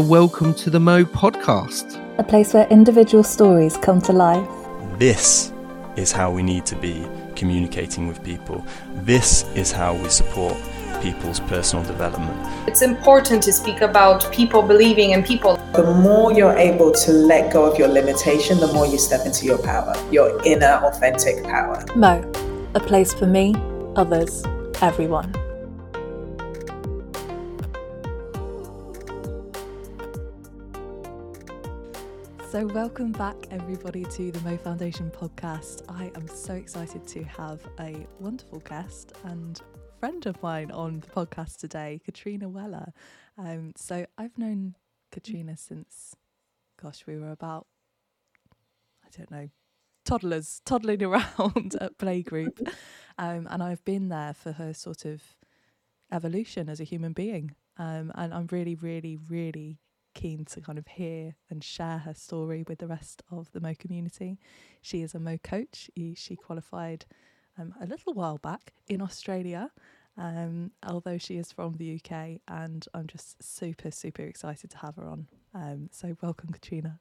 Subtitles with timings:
[0.00, 4.48] Welcome to the MOE podcast, a place where individual stories come to life.
[4.96, 5.52] This
[5.96, 7.04] is how we need to be
[7.34, 8.64] communicating with people.
[8.94, 10.56] This is how we support
[11.02, 12.38] people's personal development.
[12.68, 15.56] It's important to speak about people believing in people.
[15.72, 19.46] The more you're able to let go of your limitation, the more you step into
[19.46, 21.84] your power, your inner authentic power.
[21.96, 22.22] MOE,
[22.76, 23.56] a place for me,
[23.96, 24.44] others,
[24.80, 25.34] everyone.
[32.50, 35.82] So, welcome back, everybody, to the MOE Foundation podcast.
[35.86, 39.60] I am so excited to have a wonderful guest and
[40.00, 42.94] friend of mine on the podcast today, Katrina Weller.
[43.36, 44.76] Um, so, I've known
[45.12, 46.16] Katrina since,
[46.82, 47.66] gosh, we were about,
[49.04, 49.50] I don't know,
[50.06, 52.66] toddlers, toddling around at playgroup.
[53.18, 55.22] Um, and I've been there for her sort of
[56.10, 57.56] evolution as a human being.
[57.76, 59.80] Um, and I'm really, really, really
[60.14, 63.74] keen to kind of hear and share her story with the rest of the MOE
[63.78, 64.38] community.
[64.82, 65.90] She is a MOE coach.
[66.14, 67.06] She qualified
[67.58, 69.70] um, a little while back in Australia,
[70.16, 74.96] um, although she is from the UK, and I'm just super, super excited to have
[74.96, 75.26] her on.
[75.54, 77.00] Um, so, welcome, Katrina.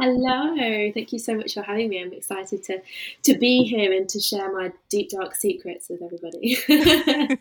[0.00, 2.02] Hello, thank you so much for having me.
[2.02, 2.80] I'm excited to
[3.22, 6.58] to be here and to share my deep dark secrets with everybody.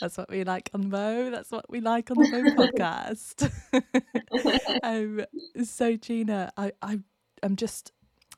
[0.00, 1.30] That's what we like on MOE.
[1.30, 3.50] That's what we like on the MOE podcast.
[4.82, 5.24] um,
[5.64, 7.00] so Gina, I, I
[7.42, 7.92] I'm just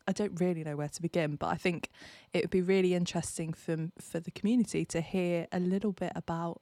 [0.07, 1.89] I don't really know where to begin, but I think
[2.33, 6.61] it would be really interesting for for the community to hear a little bit about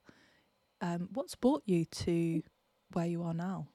[0.80, 2.42] um, what's brought you to
[2.92, 3.68] where you are now.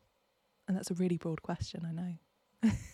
[0.67, 2.17] And that's a really broad question, I know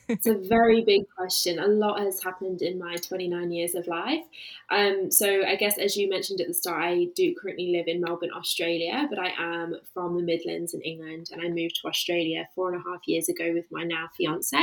[0.07, 1.59] it's a very big question.
[1.59, 4.23] A lot has happened in my 29 years of life.
[4.69, 8.01] Um, so, I guess as you mentioned at the start, I do currently live in
[8.01, 12.47] Melbourne, Australia, but I am from the Midlands in England, and I moved to Australia
[12.55, 14.57] four and a half years ago with my now fiance.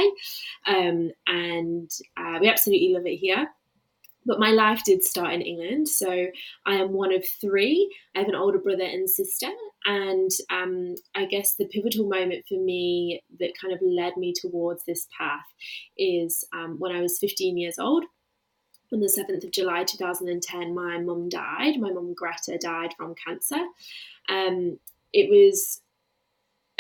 [0.67, 3.49] Um, and uh, we absolutely love it here.
[4.27, 5.89] But my life did start in England.
[5.89, 6.27] So
[6.67, 7.95] I am one of three.
[8.15, 9.49] I have an older brother and sister.
[9.87, 14.85] And um, I guess the pivotal moment for me that kind of led me towards
[14.85, 15.47] this path
[15.97, 18.05] is um, when I was 15 years old.
[18.93, 21.79] On the 7th of July 2010, my mum died.
[21.79, 23.61] My mum, Greta, died from cancer.
[24.29, 24.79] Um,
[25.13, 25.81] it was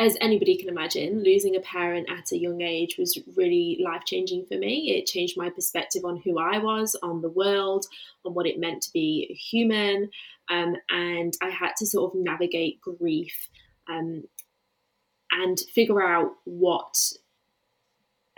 [0.01, 4.47] as anybody can imagine, losing a parent at a young age was really life changing
[4.47, 4.97] for me.
[4.97, 7.85] It changed my perspective on who I was, on the world,
[8.25, 10.09] on what it meant to be human.
[10.49, 13.51] Um, and I had to sort of navigate grief
[13.91, 14.23] um,
[15.33, 16.97] and figure out what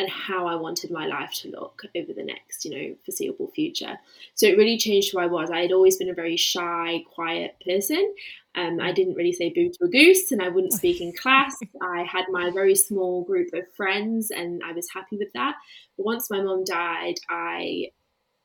[0.03, 3.99] and how I wanted my life to look over the next, you know, foreseeable future.
[4.35, 5.49] So it really changed who I was.
[5.49, 8.15] I had always been a very shy, quiet person.
[8.57, 11.57] Um, I didn't really say boo to a goose and I wouldn't speak in class.
[11.81, 15.55] I had my very small group of friends and I was happy with that.
[15.97, 17.91] But once my mom died, I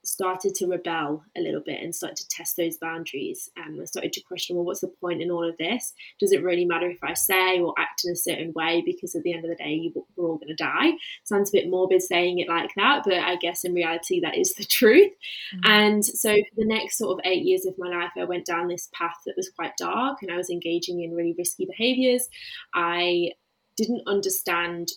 [0.07, 3.49] started to rebel a little bit and started to test those boundaries.
[3.57, 5.93] Um, I started to question, well, what's the point in all of this?
[6.17, 8.81] Does it really matter if I say or act in a certain way?
[8.85, 10.91] Because at the end of the day, you, we're all going to die.
[11.25, 14.53] Sounds a bit morbid saying it like that, but I guess in reality, that is
[14.53, 15.11] the truth.
[15.55, 15.71] Mm-hmm.
[15.71, 18.69] And so for the next sort of eight years of my life, I went down
[18.69, 22.29] this path that was quite dark and I was engaging in really risky behaviors.
[22.73, 23.31] I
[23.75, 24.89] didn't understand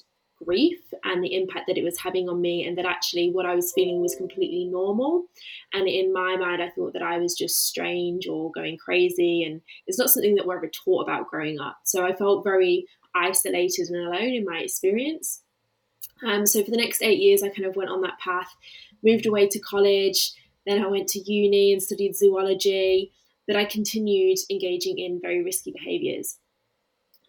[0.44, 3.54] grief and the impact that it was having on me, and that actually what I
[3.54, 5.24] was feeling was completely normal.
[5.72, 9.60] And in my mind, I thought that I was just strange or going crazy, and
[9.86, 11.78] it's not something that we're ever taught about growing up.
[11.84, 15.42] So I felt very isolated and alone in my experience.
[16.26, 18.54] Um, so for the next eight years, I kind of went on that path,
[19.02, 20.32] moved away to college,
[20.66, 23.12] then I went to uni and studied zoology.
[23.46, 26.36] But I continued engaging in very risky behaviours.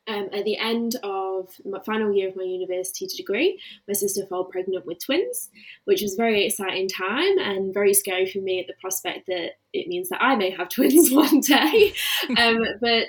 [0.08, 4.46] Um, at the end of my final year of my university degree, my sister fell
[4.46, 5.50] pregnant with twins,
[5.86, 9.52] which was a very exciting time and very scary for me at the prospect that
[9.74, 11.94] it means that I may have twins one day.
[12.38, 13.06] um, but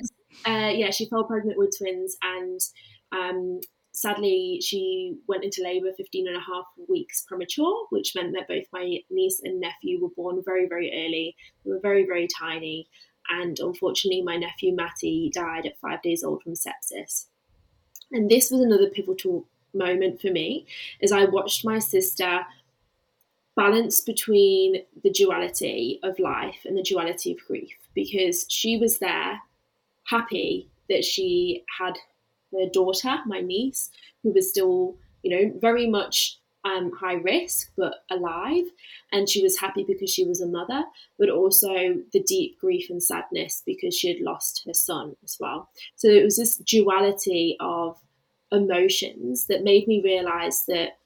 [0.46, 2.60] uh, yeah, she fell pregnant with twins and
[3.12, 3.60] um,
[3.92, 8.64] sadly she went into labour 15 and a half weeks premature, which meant that both
[8.72, 11.36] my niece and nephew were born very, very early.
[11.64, 12.88] They were very, very tiny
[13.40, 17.26] and unfortunately, my nephew Matty died at five days old from sepsis.
[18.10, 20.66] And this was another pivotal moment for me
[21.02, 22.40] as I watched my sister
[23.56, 29.40] balance between the duality of life and the duality of grief because she was there
[30.04, 31.98] happy that she had
[32.52, 33.90] her daughter, my niece,
[34.22, 38.64] who was still, you know, very much um, high risk but alive.
[39.10, 40.84] And she was happy because she was a mother,
[41.18, 45.68] but also the deep grief and sadness because she had lost her son as well.
[45.96, 47.98] So it was this duality of
[48.50, 50.98] emotions that made me realize that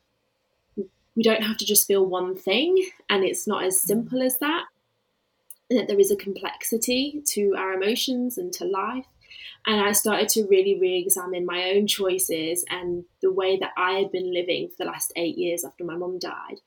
[1.14, 2.76] we don't have to just feel one thing
[3.08, 4.64] and it's not as simple as that.
[5.68, 9.06] And that there is a complexity to our emotions and to life
[9.66, 13.94] and I started to really re examine my own choices and the way that I
[13.94, 16.60] had been living for the last eight years after my mum died.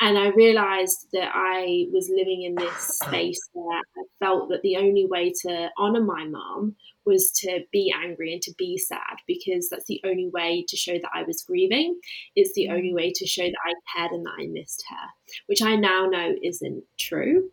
[0.00, 3.82] And I realized that I was living in this space where I
[4.20, 8.54] felt that the only way to honor my mum was to be angry and to
[8.56, 11.98] be sad because that's the only way to show that I was grieving.
[12.36, 12.94] It's the only mm.
[12.94, 15.08] way to show that I cared and that I missed her,
[15.46, 17.50] which I now know isn't true.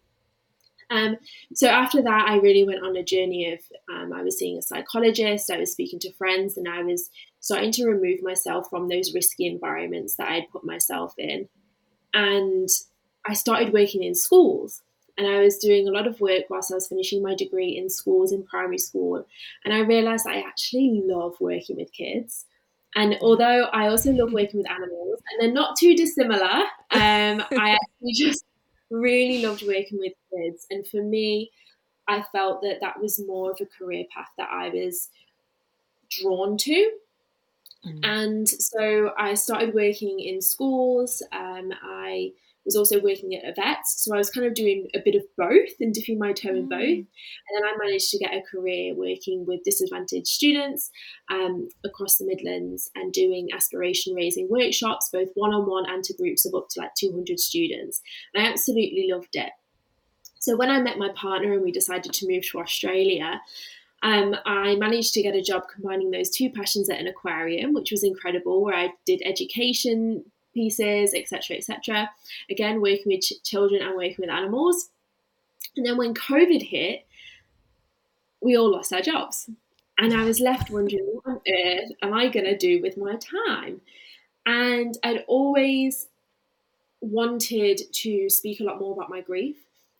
[0.91, 1.17] Um,
[1.55, 3.59] so after that, I really went on a journey of
[3.91, 7.09] um, I was seeing a psychologist, I was speaking to friends, and I was
[7.39, 11.47] starting to remove myself from those risky environments that I'd put myself in.
[12.13, 12.69] And
[13.25, 14.81] I started working in schools.
[15.17, 17.89] And I was doing a lot of work whilst I was finishing my degree in
[17.89, 19.25] schools, in primary school.
[19.63, 22.45] And I realized I actually love working with kids.
[22.95, 27.77] And although I also love working with animals, and they're not too dissimilar, um, I
[28.01, 28.45] actually just
[28.91, 30.67] really loved working with kids.
[30.69, 31.51] And for me,
[32.07, 35.09] I felt that that was more of a career path that I was
[36.09, 36.91] drawn to.
[37.85, 37.99] Mm.
[38.03, 41.23] And so I started working in schools.
[41.31, 42.33] Um, I
[42.65, 43.85] was also working at a vet.
[43.85, 46.69] So I was kind of doing a bit of both and dipping my toe in
[46.69, 46.79] both.
[46.79, 47.07] Mm.
[47.07, 50.91] And then I managed to get a career working with disadvantaged students
[51.31, 56.13] um, across the Midlands and doing aspiration raising workshops, both one on one and to
[56.15, 58.01] groups of up to like 200 students.
[58.33, 59.51] And I absolutely loved it.
[60.39, 63.39] So when I met my partner and we decided to move to Australia,
[64.03, 67.91] um, I managed to get a job combining those two passions at an aquarium, which
[67.91, 72.09] was incredible, where I did education pieces, etc., etc.
[72.49, 74.89] Again, working with ch- children and working with animals.
[75.75, 77.05] And then when COVID hit,
[78.41, 79.49] we all lost our jobs.
[79.97, 83.15] And I was left wondering, what on earth am I going to do with my
[83.17, 83.81] time?
[84.45, 86.07] And I'd always
[87.01, 89.57] wanted to speak a lot more about my grief.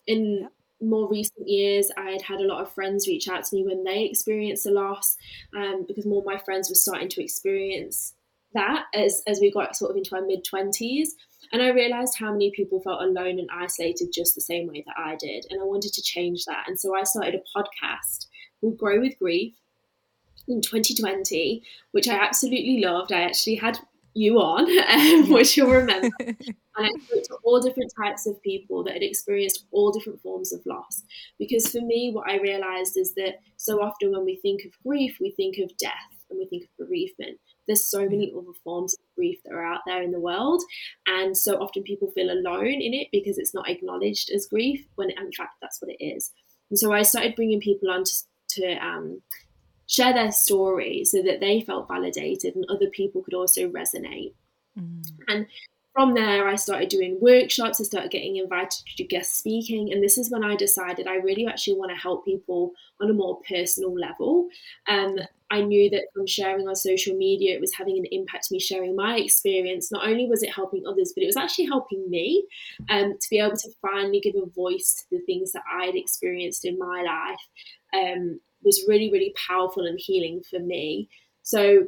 [0.07, 0.49] In
[0.81, 3.83] more recent years, I had had a lot of friends reach out to me when
[3.83, 5.17] they experienced a loss,
[5.55, 8.13] um, because more of my friends were starting to experience
[8.53, 11.15] that as as we got sort of into our mid twenties.
[11.51, 14.95] And I realized how many people felt alone and isolated just the same way that
[14.97, 15.45] I did.
[15.49, 16.65] And I wanted to change that.
[16.67, 18.27] And so I started a podcast
[18.61, 19.53] called Grow with Grief
[20.47, 23.11] in 2020, which I absolutely loved.
[23.11, 23.79] I actually had
[24.13, 26.09] you on, um, which you'll remember.
[26.19, 26.37] and
[26.77, 30.65] I spoke to all different types of people that had experienced all different forms of
[30.65, 31.03] loss.
[31.39, 35.17] Because for me, what I realized is that so often when we think of grief,
[35.19, 35.91] we think of death
[36.29, 39.81] and we think of bereavement there's so many other forms of grief that are out
[39.85, 40.61] there in the world
[41.07, 45.09] and so often people feel alone in it because it's not acknowledged as grief when
[45.09, 46.31] in fact that's what it is.
[46.69, 48.13] And so i started bringing people on to,
[48.49, 49.21] to um,
[49.87, 54.33] share their story so that they felt validated and other people could also resonate.
[54.79, 55.03] Mm.
[55.27, 55.47] and
[55.93, 57.81] from there, I started doing workshops.
[57.81, 59.91] I started getting invited to guest speaking.
[59.91, 62.71] And this is when I decided I really actually want to help people
[63.01, 64.47] on a more personal level.
[64.87, 65.17] Um,
[65.49, 68.95] I knew that from sharing on social media, it was having an impact me sharing
[68.95, 69.91] my experience.
[69.91, 72.45] Not only was it helping others, but it was actually helping me
[72.89, 75.95] um, to be able to finally give a voice to the things that I had
[75.95, 77.47] experienced in my life.
[77.93, 81.09] Um, was really, really powerful and healing for me.
[81.43, 81.87] So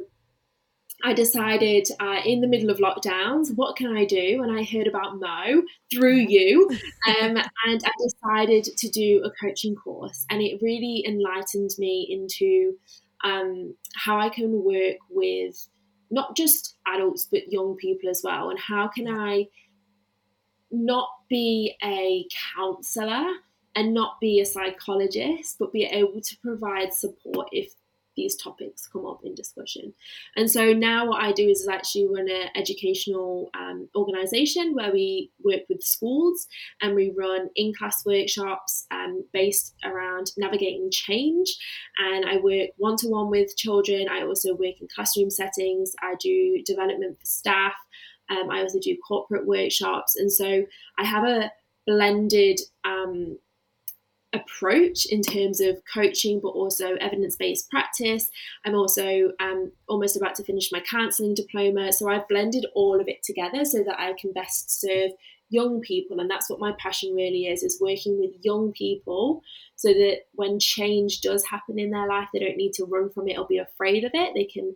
[1.04, 4.42] I decided uh, in the middle of lockdowns, what can I do?
[4.42, 6.66] And I heard about MOE through you,
[7.20, 10.24] um, and I decided to do a coaching course.
[10.30, 12.78] And it really enlightened me into
[13.22, 15.68] um, how I can work with
[16.10, 18.48] not just adults, but young people as well.
[18.48, 19.48] And how can I
[20.70, 23.26] not be a counselor
[23.74, 27.74] and not be a psychologist, but be able to provide support if
[28.16, 29.94] these topics come up in discussion.
[30.36, 35.30] And so now what I do is actually run an educational um, organization where we
[35.42, 36.46] work with schools
[36.80, 41.56] and we run in-class workshops um, based around navigating change.
[41.98, 44.06] And I work one-to-one with children.
[44.10, 45.92] I also work in classroom settings.
[46.02, 47.74] I do development for staff.
[48.30, 50.16] Um, I also do corporate workshops.
[50.16, 50.64] And so
[50.98, 51.50] I have a
[51.86, 53.38] blended um,
[54.34, 58.30] approach in terms of coaching, but also evidence based practice.
[58.64, 61.92] I'm also um, almost about to finish my counselling diploma.
[61.92, 65.12] So I've blended all of it together so that I can best serve
[65.50, 69.42] young people and that's what my passion really is is working with young people
[69.76, 73.28] so that when change does happen in their life they don't need to run from
[73.28, 74.74] it or be afraid of it they can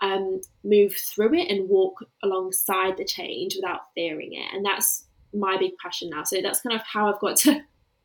[0.00, 4.54] um, move through it and walk alongside the change without fearing it.
[4.54, 6.24] And that's my big passion now.
[6.24, 7.60] So that's kind of how I've got to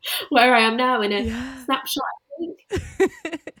[0.30, 1.64] where I am now in a yeah.
[1.64, 2.04] snapshot.
[2.04, 3.54] I think.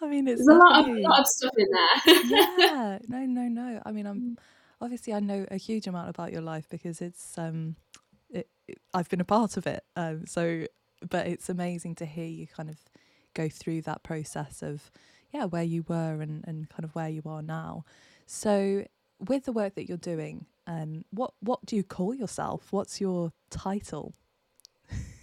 [0.00, 2.24] I mean, it's There's a lot of, a lot of stuff in there.
[2.24, 3.82] yeah, no, no, no.
[3.84, 4.38] I mean, I'm mm.
[4.80, 7.76] obviously I know a huge amount about your life because it's um,
[8.30, 9.84] it, it, I've been a part of it.
[9.96, 10.66] Um, so,
[11.08, 12.76] but it's amazing to hear you kind of
[13.34, 14.92] go through that process of
[15.32, 17.84] yeah where you were and and kind of where you are now.
[18.26, 18.84] So,
[19.18, 22.72] with the work that you're doing, um, what what do you call yourself?
[22.72, 24.14] What's your title?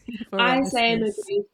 [0.33, 1.45] I say I'm a grief,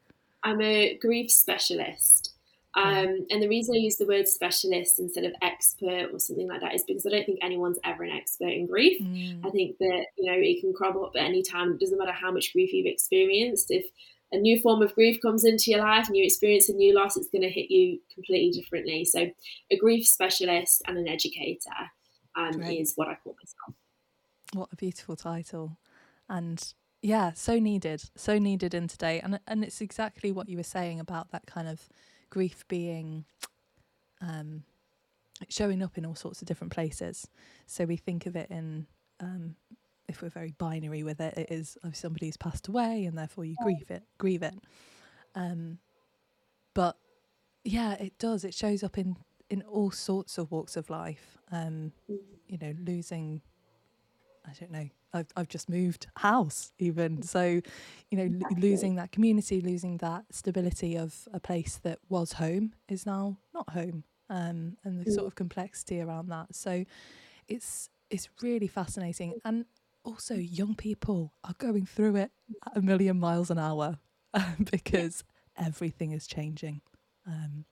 [0.44, 2.34] I'm a grief specialist.
[2.74, 6.62] Um, and the reason I use the word specialist instead of expert or something like
[6.62, 9.02] that is because I don't think anyone's ever an expert in grief.
[9.02, 9.44] Mm.
[9.44, 11.72] I think that, you know, it can crop up at any time.
[11.72, 13.72] It doesn't matter how much grief you've experienced.
[13.72, 13.86] If
[14.32, 17.18] a new form of grief comes into your life and you experience a new loss,
[17.18, 19.06] it's going to hit you completely differently.
[19.06, 19.32] So,
[19.72, 21.72] a grief specialist and an educator
[22.36, 23.76] um, is what I call myself.
[24.54, 25.78] What a beautiful title.
[26.30, 26.74] And
[27.08, 29.22] yeah, so needed, so needed in today.
[29.22, 31.88] And, and it's exactly what you were saying about that kind of
[32.30, 33.24] grief being
[34.20, 34.64] um,
[35.48, 37.26] showing up in all sorts of different places.
[37.66, 38.88] So we think of it in,
[39.22, 39.56] um,
[40.10, 43.46] if we're very binary with it, it is of somebody who's passed away, and therefore
[43.46, 44.56] you grieve it, grieve it.
[45.34, 45.78] Um,
[46.74, 46.98] but
[47.64, 48.44] yeah, it does.
[48.44, 49.16] It shows up in
[49.50, 51.38] in all sorts of walks of life.
[51.54, 51.94] Um,
[52.48, 53.42] you know, losing.
[54.46, 54.90] I don't know.
[55.18, 57.62] I've I've just moved house even so,
[58.10, 58.62] you know, exactly.
[58.62, 63.70] losing that community, losing that stability of a place that was home is now not
[63.72, 65.14] home, um, and the mm.
[65.14, 66.56] sort of complexity around that.
[66.56, 66.86] So,
[67.48, 69.66] it's it's really fascinating, and
[70.04, 72.32] also young people are going through it
[72.66, 73.98] at a million miles an hour
[74.72, 75.24] because
[75.58, 76.82] everything is changing.
[77.28, 77.66] Um,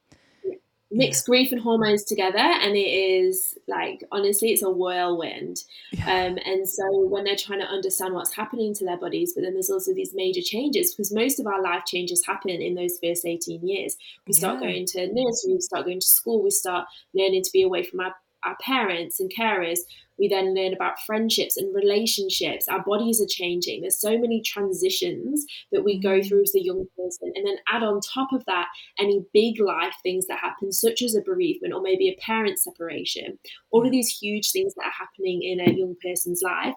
[0.96, 1.26] mix yeah.
[1.28, 6.06] grief and hormones together and it is like honestly it's a whirlwind yeah.
[6.06, 9.54] um, and so when they're trying to understand what's happening to their bodies but then
[9.54, 13.26] there's also these major changes because most of our life changes happen in those first
[13.26, 14.70] 18 years we start yeah.
[14.70, 18.00] going to nursery we start going to school we start learning to be away from
[18.00, 19.80] our our parents and carers.
[20.18, 22.70] We then learn about friendships and relationships.
[22.70, 23.82] Our bodies are changing.
[23.82, 26.28] There's so many transitions that we go mm-hmm.
[26.28, 27.34] through as a young person.
[27.36, 31.16] And then add on top of that any big life things that happen, such as
[31.16, 33.40] a bereavement or maybe a parent separation.
[33.72, 36.76] All of these huge things that are happening in a young person's life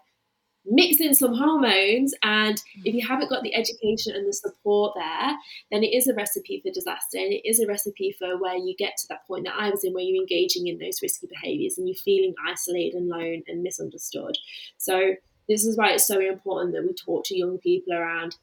[0.71, 5.37] mix in some hormones and if you haven't got the education and the support there
[5.71, 8.75] then it is a recipe for disaster and it is a recipe for where you
[8.77, 11.79] get to that point that i was in where you're engaging in those risky behaviors
[11.79, 14.37] and you're feeling isolated and alone and misunderstood.
[14.77, 15.15] So
[15.49, 18.37] this is why it's so important that we talk to young people around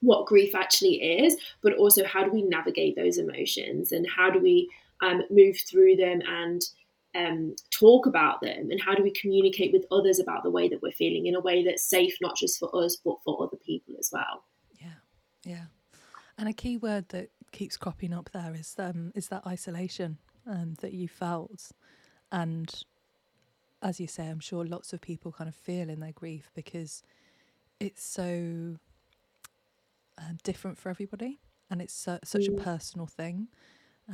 [0.00, 4.38] what grief actually is but also how do we navigate those emotions and how do
[4.38, 4.68] we
[5.00, 6.62] um, move through them and
[7.14, 10.82] um, talk about them and how do we communicate with others about the way that
[10.82, 13.94] we're feeling in a way that's safe not just for us but for other people
[13.98, 14.44] as well.
[14.80, 14.94] Yeah
[15.44, 15.64] yeah.
[16.36, 20.74] And a key word that keeps cropping up there is um, is that isolation um,
[20.80, 21.70] that you felt.
[22.32, 22.72] And
[23.82, 27.02] as you say i'm sure lots of people kind of feel in their grief because
[27.78, 28.76] it's so
[30.16, 31.38] uh, different for everybody
[31.70, 32.58] and it's such mm.
[32.58, 33.48] a personal thing.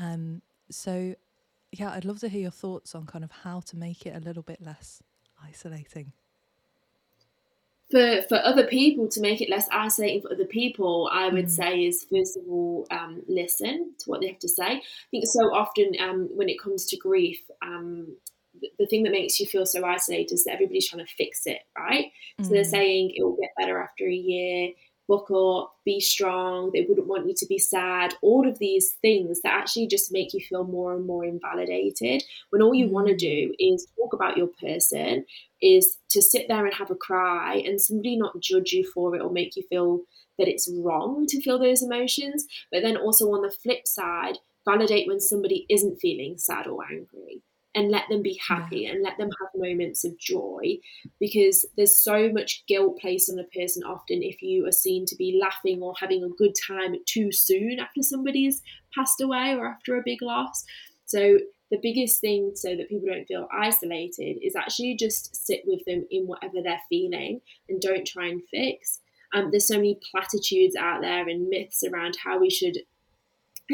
[0.00, 1.14] Um, so
[1.72, 4.20] yeah, I'd love to hear your thoughts on kind of how to make it a
[4.20, 5.02] little bit less
[5.46, 6.12] isolating.
[7.90, 11.50] For for other people to make it less isolating for other people, I would mm.
[11.50, 14.64] say is first of all um, listen to what they have to say.
[14.64, 18.16] I think so often um, when it comes to grief, um,
[18.60, 21.46] the, the thing that makes you feel so isolated is that everybody's trying to fix
[21.46, 22.12] it, right?
[22.40, 22.44] Mm.
[22.44, 22.70] So they're mm.
[22.70, 24.70] saying it will get better after a year
[25.10, 29.40] buck up, be strong, they wouldn't want you to be sad, all of these things
[29.42, 32.22] that actually just make you feel more and more invalidated.
[32.50, 33.18] When all you want to mm.
[33.18, 35.26] do is talk about your person,
[35.60, 39.20] is to sit there and have a cry and somebody not judge you for it
[39.20, 40.02] or make you feel
[40.38, 42.46] that it's wrong to feel those emotions.
[42.70, 47.42] But then also on the flip side, validate when somebody isn't feeling sad or angry
[47.74, 48.90] and let them be happy yeah.
[48.90, 50.76] and let them have moments of joy
[51.18, 55.16] because there's so much guilt placed on a person often if you are seen to
[55.16, 58.62] be laughing or having a good time too soon after somebody's
[58.94, 60.64] passed away or after a big loss
[61.06, 61.38] so
[61.70, 66.04] the biggest thing so that people don't feel isolated is actually just sit with them
[66.10, 69.00] in whatever they're feeling and don't try and fix
[69.32, 72.78] um, there's so many platitudes out there and myths around how we should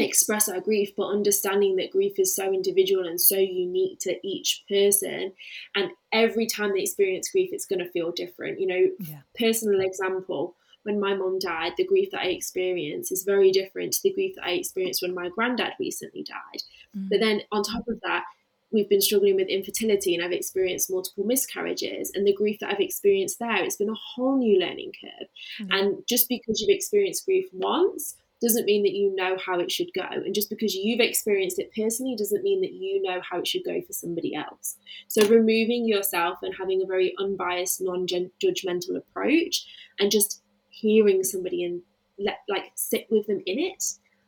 [0.04, 4.64] express our grief, but understanding that grief is so individual and so unique to each
[4.68, 5.32] person.
[5.74, 8.60] And every time they experience grief, it's going to feel different.
[8.60, 9.20] You know, yeah.
[9.38, 14.02] personal example when my mom died, the grief that I experienced is very different to
[14.04, 16.62] the grief that I experienced when my granddad recently died.
[16.96, 17.08] Mm.
[17.10, 18.22] But then on top of that,
[18.70, 22.80] we've been struggling with infertility and I've experienced multiple miscarriages and the grief that I've
[22.80, 25.28] experienced there, it's been a whole new learning curve.
[25.60, 25.72] Mm-hmm.
[25.72, 29.92] And just because you've experienced grief once doesn't mean that you know how it should
[29.94, 30.06] go.
[30.10, 33.64] And just because you've experienced it personally doesn't mean that you know how it should
[33.64, 34.76] go for somebody else.
[35.08, 39.64] So removing yourself and having a very unbiased, non-judgmental approach
[39.98, 41.80] and just hearing somebody and
[42.18, 43.84] let like sit with them in it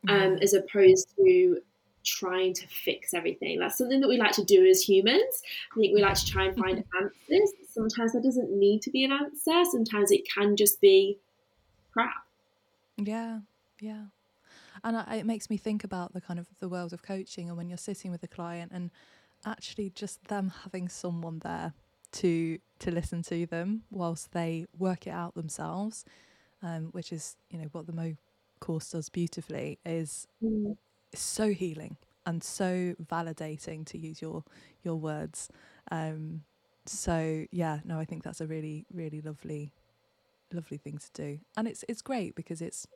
[0.09, 0.43] um, mm-hmm.
[0.43, 1.61] as opposed to
[2.05, 3.59] trying to fix everything.
[3.59, 5.43] That's something that we like to do as humans.
[5.73, 7.53] I think we like to try and find answers.
[7.69, 9.65] Sometimes there doesn't need to be an answer.
[9.71, 11.19] Sometimes it can just be
[11.93, 12.25] crap.
[12.97, 13.41] Yeah,
[13.81, 14.05] yeah.
[14.85, 17.57] And I, it makes me think about the kind of the world of coaching and
[17.57, 18.91] when you're sitting with a client and
[19.47, 21.73] actually just them having someone there
[22.11, 26.05] to to listen to them whilst they work it out themselves,
[26.63, 28.17] um, which is you know what the MOE
[28.61, 30.77] course does beautifully is mm
[31.15, 34.45] so healing and so validating to use your
[34.83, 35.49] your words.
[35.91, 36.43] Um,
[36.87, 39.73] so yeah, no, I think that's a really really lovely
[40.53, 42.87] lovely thing to do, and it's it's great because it's.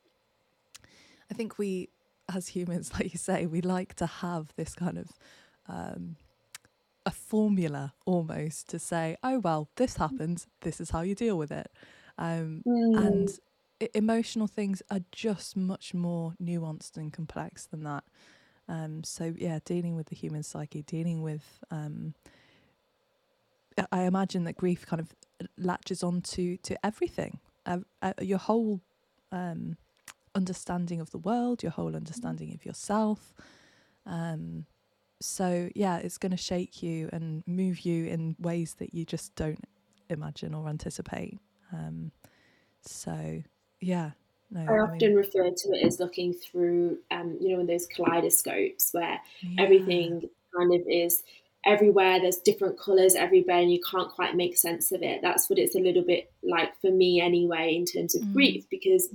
[1.33, 1.89] I think we,
[2.35, 5.09] as humans, like you say, we like to have this kind of.
[5.69, 6.17] Um,
[7.05, 10.47] a formula almost to say, oh well, this happens.
[10.61, 11.69] This is how you deal with it,
[12.17, 12.97] um, mm.
[12.97, 13.29] and
[13.93, 18.05] emotional things are just much more nuanced and complex than that.
[18.69, 22.15] Um, so yeah, dealing with the human psyche, dealing with, um,
[23.91, 25.13] I imagine that grief kind of
[25.59, 28.81] latches on to, to everything, uh, uh, your whole
[29.33, 29.77] um,
[30.35, 33.35] understanding of the world, your whole understanding of yourself.
[34.07, 34.67] Um,
[35.21, 39.35] so yeah, it's going to shake you and move you in ways that you just
[39.37, 39.65] don't
[40.09, 41.39] imagine or anticipate.
[41.73, 42.13] Um,
[42.81, 43.43] so
[43.81, 44.11] yeah.
[44.51, 47.67] No, I, I often mean, refer to it as looking through, um, you know, in
[47.67, 49.63] those kaleidoscopes where yeah.
[49.63, 51.23] everything kind of is
[51.65, 52.21] everywhere.
[52.21, 55.21] There's different colours everywhere, and you can't quite make sense of it.
[55.23, 58.33] That's what it's a little bit like for me, anyway, in terms of mm.
[58.35, 59.09] grief, because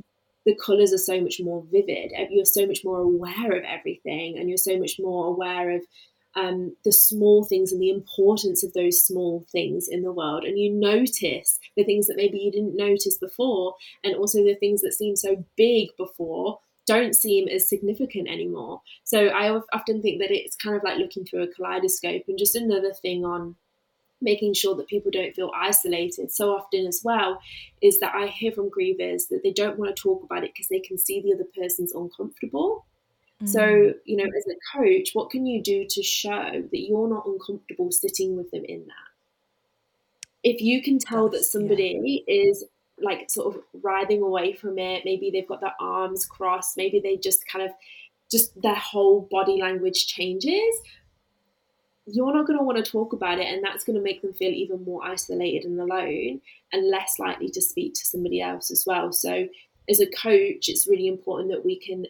[0.48, 2.14] the colours are so much more vivid.
[2.30, 5.82] You're so much more aware of everything, and you're so much more aware of
[6.36, 10.46] um, the small things and the importance of those small things in the world.
[10.46, 14.82] And you notice the things that maybe you didn't notice before, and also the things
[14.84, 18.82] that seem so big before don't seem as significant anymore.
[19.04, 22.24] So I often think that it's kind of like looking through a kaleidoscope.
[22.30, 23.58] And just another thing on
[24.22, 27.40] making sure that people don't feel isolated so often as well
[27.82, 30.68] is that I hear from grievers that they don't want to talk about it because
[30.70, 32.86] they can see the other person's uncomfortable.
[33.46, 33.94] So, mm.
[34.06, 37.92] you know, as a coach, what can you do to show that you're not uncomfortable
[37.92, 38.94] sitting with them in that?
[40.44, 42.50] If you can tell That's, that somebody yeah.
[42.50, 42.66] is
[43.00, 47.16] like sort of writhing away from it, maybe they've got their arms crossed, maybe they
[47.16, 47.72] just kind of
[48.32, 50.76] just their whole body language changes,
[52.08, 54.34] you're not going to want to talk about it, and that's going to make them
[54.34, 56.42] feel even more isolated and alone
[56.72, 59.12] and less likely to speak to somebody else as well.
[59.12, 59.48] So,
[59.90, 62.06] as a coach, it's really important that we can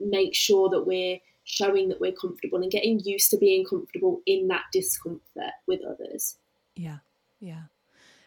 [0.00, 4.48] make sure that we're showing that we're comfortable and getting used to being comfortable in
[4.48, 6.36] that discomfort with others.
[6.74, 6.98] Yeah,
[7.40, 7.62] yeah.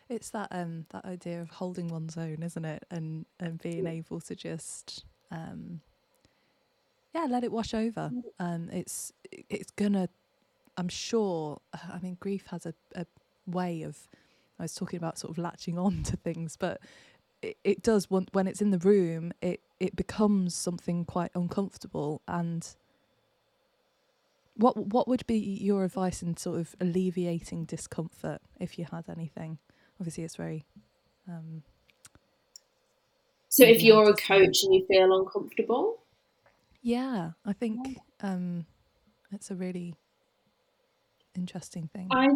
[0.08, 2.86] It's that um that idea of holding one's own, isn't it?
[2.90, 5.82] And and being able to just um
[7.14, 8.10] yeah, let it wash over.
[8.40, 10.10] Um it's it's gonna
[10.80, 13.06] I'm sure I mean grief has a, a
[13.46, 14.08] way of
[14.58, 16.80] I was talking about sort of latching on to things, but
[17.42, 22.22] it, it does when, when it's in the room it it becomes something quite uncomfortable.
[22.30, 22.66] And
[24.56, 29.58] what what would be your advice in sort of alleviating discomfort if you had anything?
[30.00, 30.66] Obviously it's very
[31.28, 31.64] um,
[33.50, 36.00] so if you're a coach and you feel uncomfortable?
[36.82, 38.66] Yeah i think um,
[39.34, 39.96] it's a really
[41.40, 42.28] interesting thing i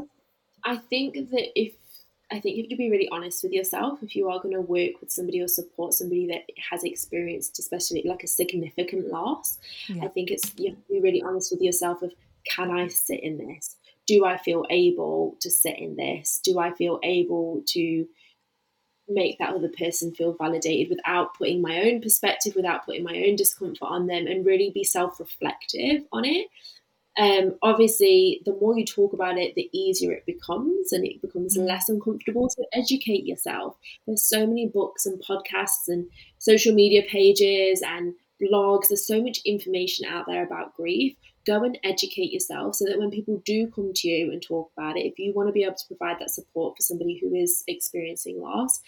[0.63, 1.73] i think that if
[2.31, 4.61] I think you have to be really honest with yourself if you are going to
[4.61, 9.59] work with somebody or support somebody that has experienced, especially like a significant loss.
[9.87, 10.05] Yeah.
[10.05, 12.11] I think it's you have to be really honest with yourself of
[12.45, 13.75] can I sit in this?
[14.07, 16.41] Do I feel able to sit in this?
[16.43, 18.05] Do I feel able to
[19.07, 23.35] make that other person feel validated without putting my own perspective, without putting my own
[23.35, 26.47] discomfort on them, and really be self reflective on it?
[27.17, 31.57] Um, obviously, the more you talk about it, the easier it becomes, and it becomes
[31.57, 31.67] mm.
[31.67, 33.75] less uncomfortable to educate yourself.
[34.07, 36.07] There's so many books and podcasts and
[36.39, 38.87] social media pages and blogs.
[38.89, 41.15] There's so much information out there about grief.
[41.45, 44.97] Go and educate yourself so that when people do come to you and talk about
[44.97, 47.63] it, if you want to be able to provide that support for somebody who is
[47.67, 48.81] experiencing loss,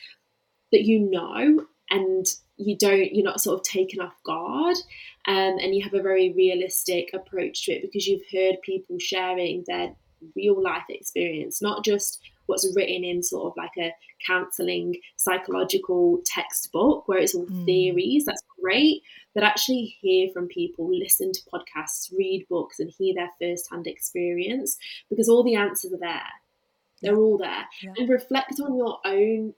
[0.71, 2.25] that you know and
[2.57, 4.77] you don't, you're not sort of taken off guard
[5.27, 9.63] um, and you have a very realistic approach to it because you've heard people sharing
[9.67, 9.95] their
[10.35, 13.91] real life experience, not just what's written in sort of like a
[14.25, 17.65] counseling psychological textbook where it's all mm.
[17.65, 18.25] theories.
[18.25, 19.01] That's great.
[19.33, 23.87] But actually hear from people, listen to podcasts, read books, and hear their first hand
[23.87, 24.77] experience
[25.09, 26.21] because all the answers are there.
[27.01, 27.65] They're all there.
[27.81, 27.93] Yeah.
[27.97, 29.53] And reflect on your own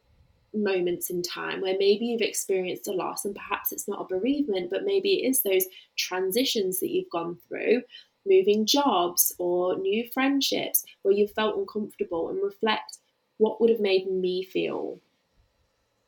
[0.64, 4.70] moments in time where maybe you've experienced a loss and perhaps it's not a bereavement,
[4.70, 5.66] but maybe it is those
[5.98, 7.82] transitions that you've gone through,
[8.26, 12.98] moving jobs or new friendships where you felt uncomfortable and reflect
[13.38, 15.00] what would have made me feel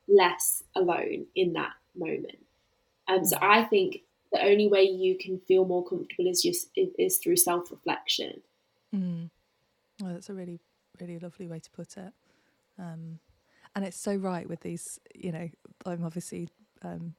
[0.08, 2.40] less alone in that moment.
[3.08, 7.18] Um, so I think the only way you can feel more comfortable is just is
[7.18, 8.42] through self reflection.
[8.96, 9.30] Mm.
[10.02, 10.60] Well, that's a really
[11.00, 12.14] really lovely way to put it.
[12.78, 13.20] Um,
[13.76, 15.50] and it's so right with these you know
[15.86, 16.50] i'm obviously
[16.82, 17.14] um,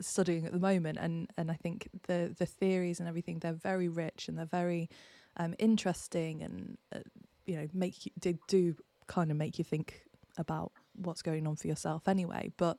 [0.00, 3.88] studying at the moment and and i think the the theories and everything they're very
[3.88, 4.88] rich and they're very
[5.36, 7.00] um, interesting and uh,
[7.46, 10.02] you know make you do, do kind of make you think
[10.36, 12.50] about what's going on for yourself anyway.
[12.56, 12.78] But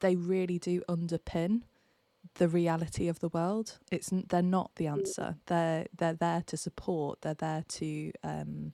[0.00, 1.62] they really do underpin
[2.34, 3.78] the reality of the world.
[3.90, 5.36] It's they're not the answer.
[5.46, 7.22] They're they're there to support.
[7.22, 8.72] They're there to um,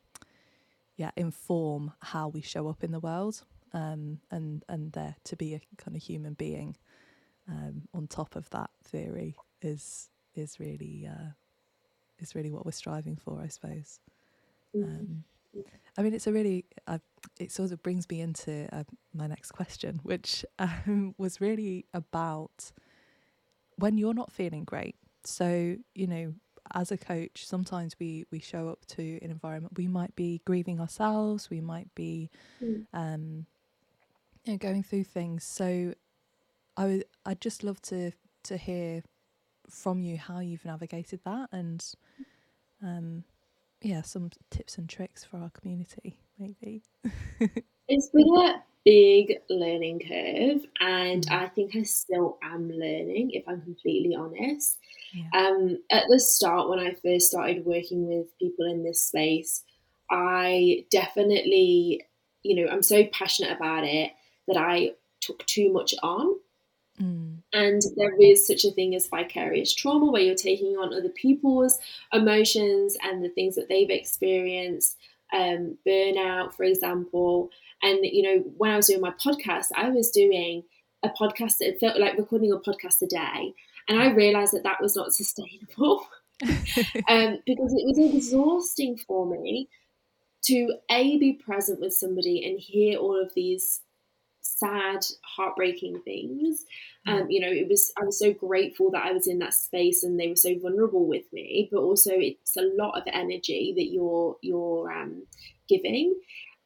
[0.98, 5.54] yeah inform how we show up in the world um, and and there to be
[5.54, 6.76] a kind of human being
[7.48, 11.30] um, on top of that theory is is really uh,
[12.20, 14.00] is really what we're striving for, I suppose.
[14.74, 14.90] Mm-hmm.
[14.90, 15.24] Um,
[15.96, 16.98] I mean, it's a really uh,
[17.38, 18.84] it sort of brings me into uh,
[19.14, 22.72] my next question, which um, was really about
[23.76, 24.96] when you're not feeling great.
[25.24, 26.34] So you know,
[26.74, 29.76] as a coach, sometimes we we show up to an environment.
[29.76, 31.50] We might be grieving ourselves.
[31.50, 32.30] We might be,
[32.62, 32.86] mm.
[32.92, 33.46] um,
[34.44, 35.44] you know, going through things.
[35.44, 35.94] So,
[36.76, 38.12] I would I'd just love to
[38.44, 39.02] to hear
[39.68, 41.84] from you how you've navigated that and,
[42.82, 43.24] um,
[43.82, 46.82] yeah, some tips and tricks for our community, maybe.
[47.88, 51.32] it's been a big learning curve, and mm.
[51.32, 54.78] I think I still am learning, if I'm completely honest.
[55.12, 55.48] Yeah.
[55.48, 59.62] Um, at the start, when I first started working with people in this space,
[60.10, 62.02] I definitely,
[62.42, 64.12] you know, I'm so passionate about it
[64.46, 66.38] that I took too much on.
[67.00, 67.38] Mm.
[67.52, 71.78] And there is such a thing as vicarious trauma where you're taking on other people's
[72.12, 74.96] emotions and the things that they've experienced,
[75.32, 77.50] um, burnout, for example.
[77.82, 80.64] And, you know, when I was doing my podcast, I was doing
[81.02, 83.54] a podcast that felt like recording a podcast a day.
[83.88, 86.06] And I realized that that was not sustainable
[87.08, 89.68] um, because it was exhausting for me
[90.44, 93.80] to A, be present with somebody and hear all of these
[94.40, 96.64] sad, heartbreaking things.
[97.06, 97.22] Mm.
[97.22, 100.02] Um, you know, it was I was so grateful that I was in that space
[100.02, 101.68] and they were so vulnerable with me.
[101.70, 105.24] But also, it's a lot of energy that you're you're um,
[105.68, 106.14] giving,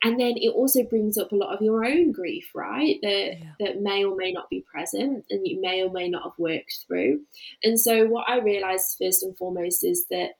[0.05, 2.99] and then it also brings up a lot of your own grief, right?
[3.03, 3.53] That yeah.
[3.61, 6.85] that may or may not be present, and you may or may not have worked
[6.87, 7.21] through.
[7.63, 10.31] And so, what I realized first and foremost is that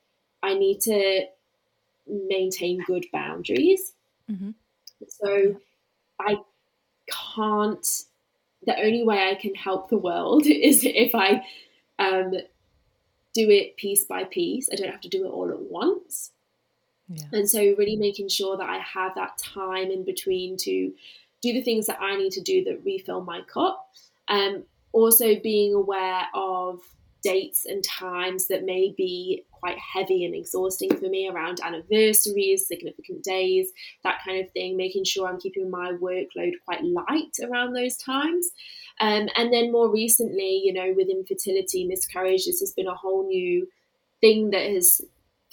[0.41, 1.25] I need to
[2.07, 3.93] maintain good boundaries.
[4.29, 4.51] Mm-hmm.
[5.07, 5.55] So,
[6.19, 6.37] I
[7.35, 7.87] can't
[8.65, 11.43] the only way I can help the world is if I
[11.99, 12.31] um,
[13.33, 14.69] do it piece by piece.
[14.71, 16.31] I don't have to do it all at once.
[17.13, 17.39] Yeah.
[17.39, 20.93] And so, really making sure that I have that time in between to
[21.41, 23.89] do the things that I need to do that refill my cup.
[24.27, 26.79] Um, also, being aware of
[27.23, 33.23] dates and times that may be quite heavy and exhausting for me around anniversaries, significant
[33.23, 33.71] days,
[34.03, 38.51] that kind of thing, making sure I'm keeping my workload quite light around those times.
[38.99, 43.25] Um, and then more recently, you know, with infertility, miscarriage, this has been a whole
[43.25, 43.67] new
[44.19, 45.01] thing that has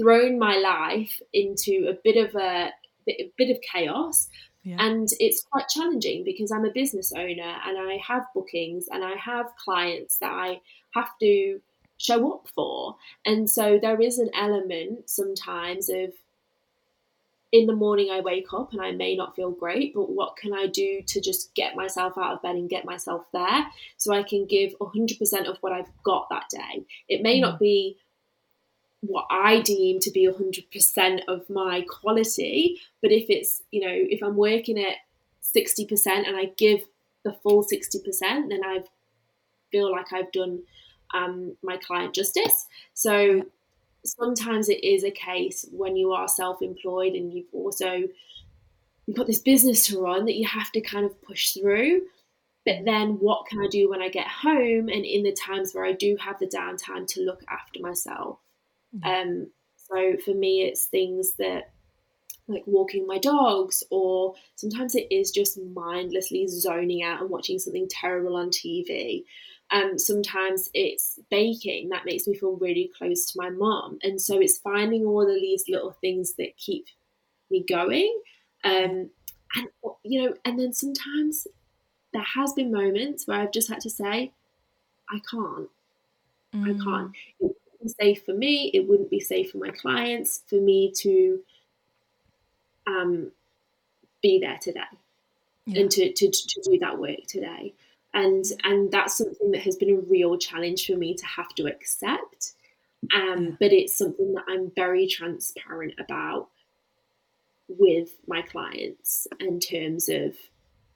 [0.01, 2.71] thrown my life into a bit of a
[3.07, 4.29] bit, a bit of chaos.
[4.63, 4.77] Yeah.
[4.79, 9.15] And it's quite challenging because I'm a business owner and I have bookings and I
[9.17, 10.61] have clients that I
[10.95, 11.61] have to
[11.97, 12.97] show up for.
[13.25, 16.13] And so there is an element sometimes of
[17.53, 20.53] in the morning I wake up and I may not feel great, but what can
[20.55, 24.23] I do to just get myself out of bed and get myself there so I
[24.23, 26.85] can give 100% of what I've got that day?
[27.09, 27.43] It may mm.
[27.43, 27.97] not be
[29.01, 34.23] what I deem to be 100% of my quality, but if it's, you know, if
[34.23, 34.97] I'm working at
[35.43, 36.83] 60% and I give
[37.25, 38.85] the full 60%, then I
[39.71, 40.63] feel like I've done
[41.15, 42.67] um, my client justice.
[42.95, 43.43] So
[44.05, 48.03] sometimes it is a case when you are self-employed and you've also
[49.07, 52.03] you've got this business to run that you have to kind of push through.
[52.65, 55.85] but then what can I do when I get home and in the times where
[55.85, 58.39] I do have the downtime to look after myself?
[58.97, 59.31] Mm-hmm.
[59.31, 61.71] Um, so for me, it's things that
[62.49, 67.89] like walking my dogs, or sometimes it is just mindlessly zoning out and watching something
[67.89, 69.25] terrible on TV.
[69.73, 74.41] Um, sometimes it's baking that makes me feel really close to my mom, and so
[74.41, 76.87] it's finding all of these little things that keep
[77.51, 78.21] me going.
[78.65, 79.11] Um,
[79.55, 79.69] and
[80.03, 81.47] you know, and then sometimes
[82.13, 84.33] there has been moments where I've just had to say,
[85.09, 85.69] I can't.
[86.55, 86.65] Mm.
[86.65, 87.13] I can't.
[87.41, 88.71] It be safe for me.
[88.75, 91.41] It wouldn't be safe for my clients for me to
[92.87, 93.33] um,
[94.23, 94.81] be there today
[95.67, 95.83] yeah.
[95.83, 97.75] and to, to, to do that work today.
[98.13, 101.67] And and that's something that has been a real challenge for me to have to
[101.67, 102.55] accept.
[103.15, 103.57] Um.
[103.61, 106.49] But it's something that I'm very transparent about
[107.69, 110.35] with my clients in terms of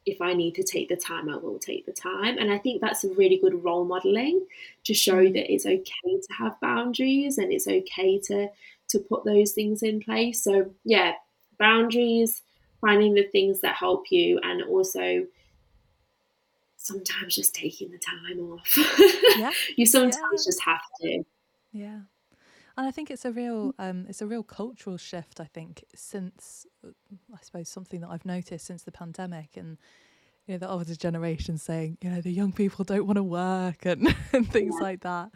[0.06, 2.36] if I need to take the time, I will take the time.
[2.38, 4.46] And I think that's a really good role modeling
[4.84, 5.32] to show mm.
[5.32, 8.48] that it's okay to have boundaries and it's okay to
[8.88, 10.42] to put those things in place.
[10.42, 11.14] So yeah,
[11.58, 12.42] boundaries,
[12.80, 15.26] finding the things that help you, and also
[16.76, 18.76] sometimes just taking the time off.
[19.36, 19.50] Yeah.
[19.76, 20.44] you sometimes yeah.
[20.44, 21.24] just have to.
[21.72, 22.00] Yeah.
[22.76, 25.40] And I think it's a real um, it's a real cultural shift.
[25.40, 29.78] I think since I suppose something that I've noticed since the pandemic, and
[30.46, 33.86] you know the older generation saying you know the young people don't want to work
[33.86, 34.84] and, and things yeah.
[34.84, 35.30] like that.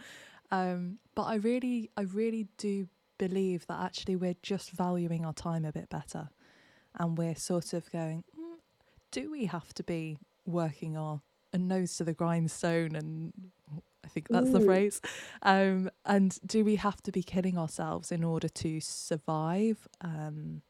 [0.51, 5.65] Um, but I really I really do believe that actually we're just valuing our time
[5.65, 6.31] a bit better,
[6.99, 8.57] and we're sort of going, mm,
[9.13, 11.21] do we have to be working our
[11.53, 13.33] a nose to the grindstone and
[14.09, 14.53] I think that's Ooh.
[14.53, 15.03] the phrase.
[15.43, 19.87] Um, and do we have to be killing ourselves in order to survive?
[20.01, 20.63] Um,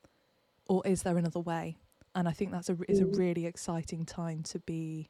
[0.68, 1.76] or is there another way?
[2.16, 5.08] And I think that's a is a really exciting time to be,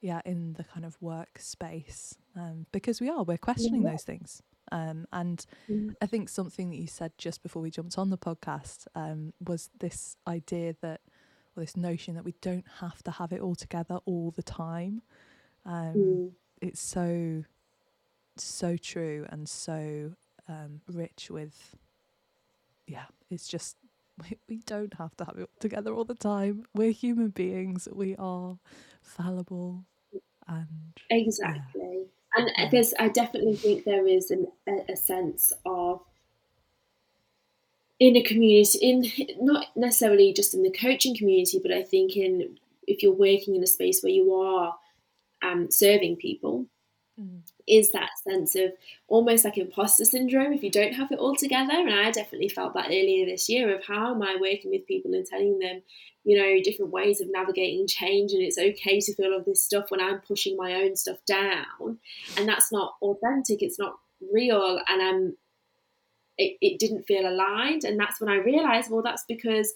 [0.00, 3.92] yeah, in the kind of workspace um, because we are we're questioning yeah.
[3.92, 4.42] those things.
[4.72, 5.94] Um, and mm.
[6.02, 9.70] I think something that you said just before we jumped on the podcast um, was
[9.78, 11.02] this idea that,
[11.56, 15.02] or this notion that we don't have to have it all together all the time.
[15.64, 17.44] Um, mm it's so
[18.36, 20.12] so true and so
[20.48, 21.76] um, rich with
[22.86, 23.76] yeah it's just
[24.22, 28.16] we, we don't have to have it together all the time we're human beings we
[28.16, 28.58] are
[29.00, 29.84] fallible
[30.46, 30.66] and
[31.10, 32.42] exactly yeah.
[32.42, 32.68] and yeah.
[32.70, 36.00] there's i definitely think there is an, a, a sense of
[38.00, 39.04] in a community in
[39.40, 43.62] not necessarily just in the coaching community but i think in if you're working in
[43.62, 44.74] a space where you are
[45.42, 46.66] um, serving people
[47.20, 47.40] mm.
[47.66, 48.72] is that sense of
[49.06, 51.74] almost like imposter syndrome if you don't have it all together.
[51.74, 55.14] And I definitely felt that earlier this year of how am I working with people
[55.14, 55.82] and telling them,
[56.24, 58.32] you know, different ways of navigating change.
[58.32, 61.18] And it's okay to feel all of this stuff when I'm pushing my own stuff
[61.26, 61.98] down.
[62.36, 63.96] And that's not authentic, it's not
[64.32, 64.80] real.
[64.88, 65.36] And I'm
[66.38, 67.84] it, it didn't feel aligned.
[67.84, 69.74] And that's when I realized, well, that's because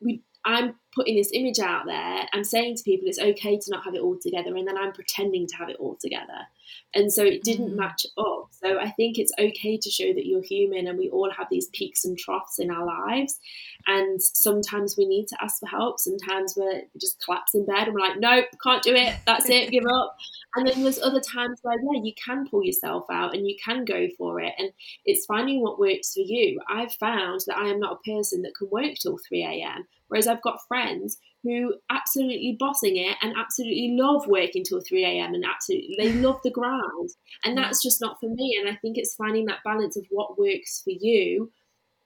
[0.00, 2.28] we I'm putting this image out there.
[2.32, 4.92] I'm saying to people it's okay to not have it all together, and then I'm
[4.92, 6.46] pretending to have it all together.
[6.94, 7.76] And so it didn't mm.
[7.76, 8.48] match up.
[8.50, 11.68] So I think it's okay to show that you're human and we all have these
[11.68, 13.38] peaks and troughs in our lives.
[13.86, 16.00] And sometimes we need to ask for help.
[16.00, 19.14] Sometimes we're just collapse in bed and we're like, nope, can't do it.
[19.26, 20.16] That's it, give up.
[20.56, 23.84] And then there's other times where, yeah, you can pull yourself out and you can
[23.84, 24.52] go for it.
[24.58, 24.70] And
[25.04, 26.60] it's finding what works for you.
[26.68, 29.86] I've found that I am not a person that can work till 3 a.m.
[30.08, 35.34] Whereas I've got friends who absolutely bossing it and absolutely love working till 3 a.m.
[35.34, 37.10] and absolutely they love the grind.
[37.44, 38.58] And that's just not for me.
[38.60, 41.50] And I think it's finding that balance of what works for you.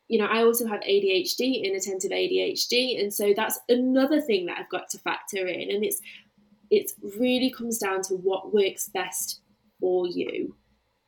[0.08, 4.68] You know, I also have ADHD, inattentive ADHD, and so that's another thing that I've
[4.68, 5.70] got to factor in.
[5.70, 6.00] And it's
[6.70, 9.40] it really comes down to what works best
[9.80, 10.54] for you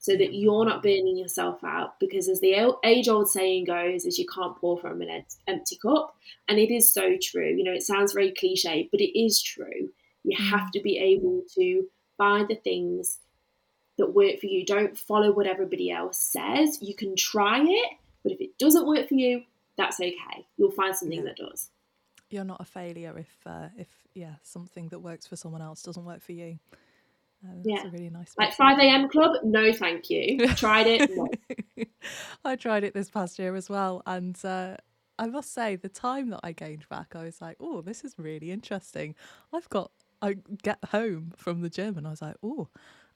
[0.06, 4.20] so that you're not burning yourself out because as the age old saying goes is
[4.20, 6.14] you can't pour from an empty cup.
[6.48, 9.90] And it is so true you know it sounds very cliche but it is true.
[10.22, 10.50] You mm.
[10.50, 13.18] have to be able to buy the things
[13.98, 14.64] that work for you.
[14.64, 16.78] Don't follow what everybody else says.
[16.80, 17.92] You can try it
[18.22, 19.42] but if it doesn't work for you
[19.76, 20.46] that's okay.
[20.56, 21.24] You'll find something yeah.
[21.24, 21.70] that does.
[22.30, 26.04] You're not a failure if uh, if yeah something that works for someone else doesn't
[26.04, 26.60] work for you
[27.64, 28.34] yeah, really nice.
[28.38, 29.08] Like five a.m.
[29.08, 29.36] club?
[29.42, 30.46] No, thank you.
[30.56, 31.10] Tried it.
[31.14, 31.28] No.
[32.44, 34.76] I tried it this past year as well, and uh,
[35.18, 38.14] I must say the time that I gained back, I was like, oh, this is
[38.18, 39.14] really interesting.
[39.52, 39.90] I've got.
[40.22, 42.68] I get home from the gym, and I was like, oh,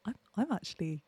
[0.04, 1.00] I'm I'm actually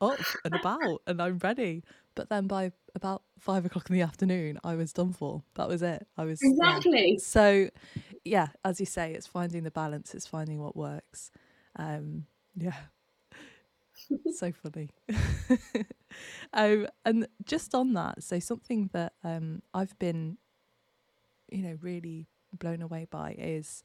[0.00, 1.84] up and about, and I'm ready.
[2.14, 5.42] But then by about five o'clock in the afternoon, I was done for.
[5.54, 6.06] That was it.
[6.16, 7.12] I was exactly.
[7.12, 7.16] Yeah.
[7.20, 7.68] So
[8.24, 10.14] yeah, as you say, it's finding the balance.
[10.14, 11.30] It's finding what works.
[11.78, 12.74] Um, yeah,
[14.34, 14.90] so funny.
[16.52, 20.38] um, and just on that, so something that um, I've been,
[21.50, 22.26] you know, really
[22.58, 23.82] blown away by is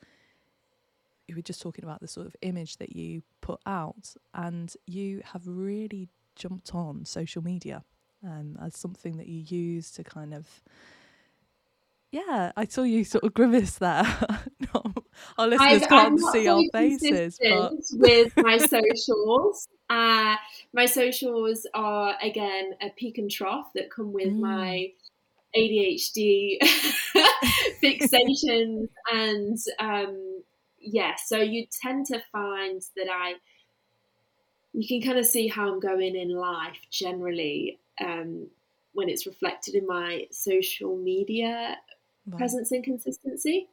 [1.28, 5.22] you were just talking about the sort of image that you put out, and you
[5.26, 7.84] have really jumped on social media
[8.26, 10.48] um, as something that you use to kind of.
[12.12, 14.06] Yeah, I saw you sort of grimace there.
[15.38, 20.36] Our listeners I've, can't see our faces, but with my socials, uh,
[20.74, 24.40] my socials are again a peak and trough that come with mm.
[24.40, 24.92] my
[25.56, 26.58] ADHD
[27.84, 30.42] fixations and um,
[30.80, 33.36] yeah, so you tend to find that I
[34.74, 38.48] you can kind of see how I'm going in life generally um,
[38.94, 41.78] when it's reflected in my social media
[42.26, 42.38] right.
[42.38, 43.68] presence and consistency.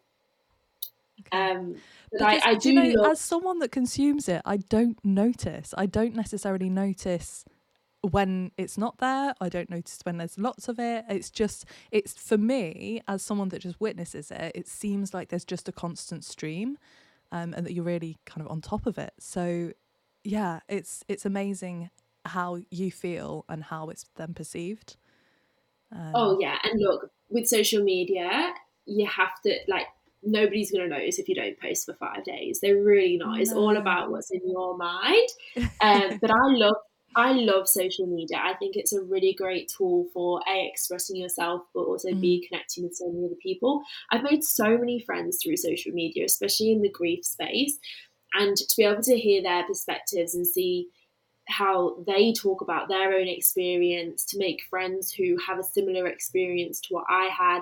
[1.27, 1.51] Okay.
[1.51, 1.77] Um,
[2.13, 5.75] but I, I, do, you know, as someone that consumes it, I don't notice.
[5.77, 7.45] I don't necessarily notice
[8.03, 9.35] when it's not there.
[9.41, 11.05] I don't notice when there's lots of it.
[11.09, 15.45] It's just, it's for me, as someone that just witnesses it, it seems like there's
[15.45, 16.79] just a constant stream
[17.33, 19.13] um, and that you're really kind of on top of it.
[19.19, 19.73] So,
[20.25, 21.91] yeah, it's it's amazing
[22.27, 24.97] how you feel and how it's then perceived.
[25.93, 26.59] Um, oh, yeah.
[26.65, 28.53] And look, with social media,
[28.87, 29.87] you have to, like,
[30.23, 32.61] nobody's going to notice if you don't post for five days.
[32.61, 33.41] They're really not.
[33.41, 35.29] It's all about what's in your mind.
[35.81, 36.77] Um, but I love
[37.17, 38.39] I love social media.
[38.41, 42.21] I think it's a really great tool for a expressing yourself, but also mm.
[42.21, 43.83] b connecting with so many other people.
[44.13, 47.79] I've made so many friends through social media, especially in the grief space,
[48.35, 50.87] and to be able to hear their perspectives and see
[51.51, 56.81] how they talk about their own experience to make friends who have a similar experience
[56.81, 57.61] to what I had.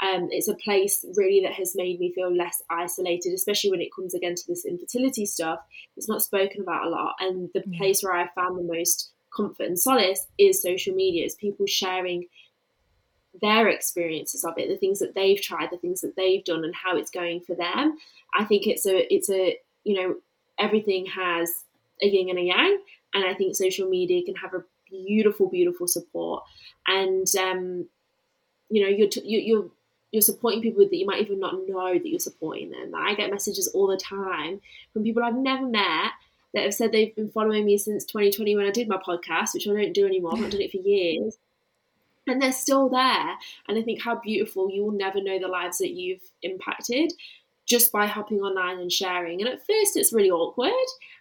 [0.00, 3.94] Um, it's a place really that has made me feel less isolated, especially when it
[3.94, 5.60] comes again to this infertility stuff.
[5.96, 7.16] It's not spoken about a lot.
[7.20, 7.76] And the mm.
[7.76, 12.26] place where I found the most comfort and solace is social media, it's people sharing
[13.40, 16.74] their experiences of it, the things that they've tried, the things that they've done, and
[16.74, 17.96] how it's going for them.
[18.34, 20.16] I think it's a, it's a, you know,
[20.58, 21.50] everything has
[22.02, 22.78] a yin and a yang
[23.14, 26.44] and I think social media can have a beautiful, beautiful support.
[26.86, 27.86] And um,
[28.68, 29.66] you know, you're t- you're
[30.12, 32.92] you're supporting people that you might even not know that you're supporting them.
[32.94, 34.60] I get messages all the time
[34.92, 36.12] from people I've never met
[36.52, 39.68] that have said they've been following me since 2020 when I did my podcast, which
[39.68, 40.32] I don't do anymore.
[40.34, 41.38] I've done it for years.
[42.26, 43.36] And they're still there.
[43.68, 47.12] And I think how beautiful you will never know the lives that you've impacted
[47.70, 49.40] just by hopping online and sharing.
[49.40, 50.72] And at first, it's really awkward.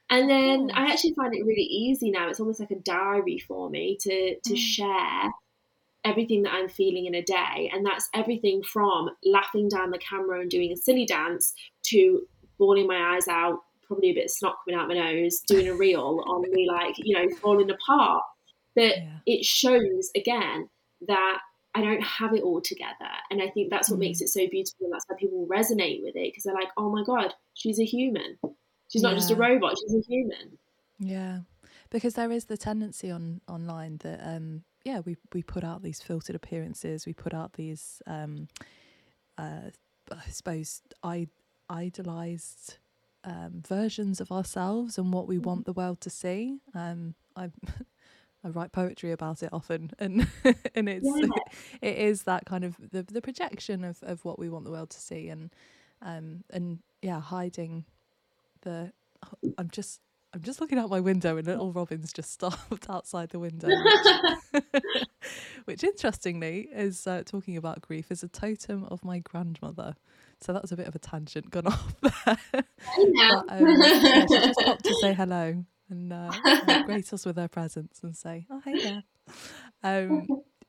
[0.10, 2.28] And then I actually find it really easy now.
[2.28, 4.58] It's almost like a diary for me to to mm.
[4.58, 5.32] share
[6.04, 7.70] everything that I'm feeling in a day.
[7.72, 11.54] And that's everything from laughing down the camera and doing a silly dance
[11.88, 12.22] to
[12.58, 15.74] bawling my eyes out, probably a bit of snot coming out my nose, doing a
[15.74, 18.24] reel on me like, you know, falling apart.
[18.76, 19.18] But yeah.
[19.28, 20.70] it shows again
[21.08, 21.40] that
[21.80, 23.10] I don't have it all together.
[23.32, 24.02] And I think that's what mm.
[24.02, 24.86] makes it so beautiful.
[24.86, 27.86] And that's why people resonate with it because they're like, oh my God, she's a
[27.86, 28.38] human.
[28.92, 29.18] She's not yeah.
[29.20, 30.58] just a robot, she's a human.
[31.00, 31.40] Yeah.
[31.90, 36.02] Because there is the tendency on online that um yeah, we we put out these
[36.02, 38.48] filtered appearances, we put out these um
[39.38, 39.70] uh
[40.12, 41.28] I suppose I
[41.70, 42.78] idolized
[43.24, 45.46] um, versions of ourselves and what we mm-hmm.
[45.46, 46.60] want the world to see.
[46.74, 47.52] Um, I
[48.44, 50.28] I write poetry about it often, and
[50.76, 51.28] and it's yeah.
[51.82, 54.90] it is that kind of the the projection of, of what we want the world
[54.92, 55.50] to see, and
[56.02, 57.86] um and yeah, hiding
[58.62, 58.92] the
[59.58, 60.02] I'm just
[60.34, 63.68] I'm just looking out my window and little Robin's just stopped outside the window,
[64.52, 65.06] which,
[65.66, 69.96] which interestingly is uh, talking about grief is a totem of my grandmother.
[70.42, 72.38] So that was a bit of a tangent gone off there.
[72.54, 72.66] but,
[73.50, 78.00] um, yeah, she just popped to say hello and uh, grace us with their presence
[78.04, 79.04] and say, "Oh, hey there."
[79.84, 80.28] Um,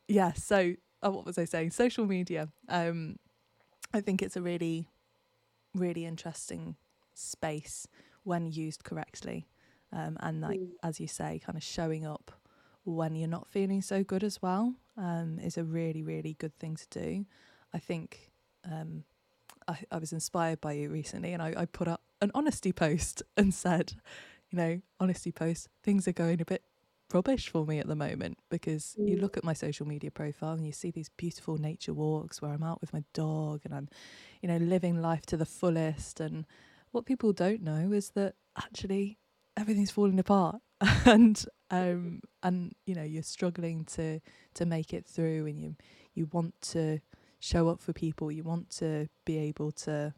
[0.08, 0.32] yeah.
[0.32, 1.70] So, uh, what was I saying?
[1.70, 2.48] Social media.
[2.68, 3.16] Um,
[3.92, 4.86] I think it's a really,
[5.74, 6.76] really interesting
[7.14, 7.86] space
[8.24, 9.46] when used correctly.
[9.92, 10.70] Um, and like mm.
[10.82, 12.30] as you say, kind of showing up
[12.84, 16.76] when you're not feeling so good as well um, is a really really good thing
[16.76, 17.26] to do.
[17.72, 18.30] I think
[18.64, 19.04] um,
[19.66, 23.22] I, I, was inspired by you recently, and I, I put up an honesty post
[23.36, 23.94] and said,
[24.50, 26.62] you know, honesty post, things are going a bit
[27.12, 29.08] rubbish for me at the moment because mm.
[29.08, 32.52] you look at my social media profile and you see these beautiful nature walks where
[32.52, 33.88] I'm out with my dog and I'm,
[34.40, 36.20] you know, living life to the fullest.
[36.20, 36.46] And
[36.92, 39.18] what people don't know is that actually
[39.56, 40.56] everything's falling apart.
[41.04, 44.20] And um and you know you're struggling to
[44.54, 45.76] to make it through and you
[46.14, 47.00] you want to
[47.38, 48.32] show up for people.
[48.32, 50.14] You want to be able to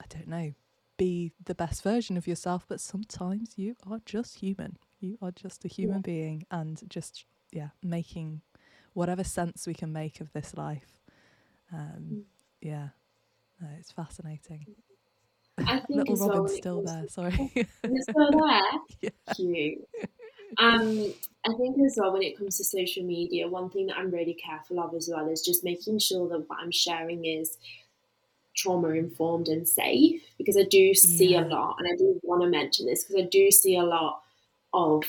[0.00, 0.52] I don't know,
[0.96, 4.78] be the best version of yourself, but sometimes you are just human.
[5.00, 6.02] You are just a human yeah.
[6.02, 8.42] being and just, yeah, making
[8.92, 11.00] whatever sense we can make of this life.
[11.72, 12.22] Um, mm.
[12.60, 12.88] Yeah,
[13.60, 14.66] no, it's fascinating.
[15.58, 17.04] I think Little Robin's well still there.
[17.08, 18.60] Sorry, it's still there.
[19.00, 19.34] yeah.
[19.34, 19.88] Cute.
[20.58, 21.12] Um,
[21.46, 24.34] I think as well when it comes to social media, one thing that I'm really
[24.34, 27.58] careful of as well is just making sure that what I'm sharing is
[28.54, 31.44] trauma informed and safe because I do see yeah.
[31.44, 34.22] a lot, and I do want to mention this because I do see a lot
[34.72, 35.04] of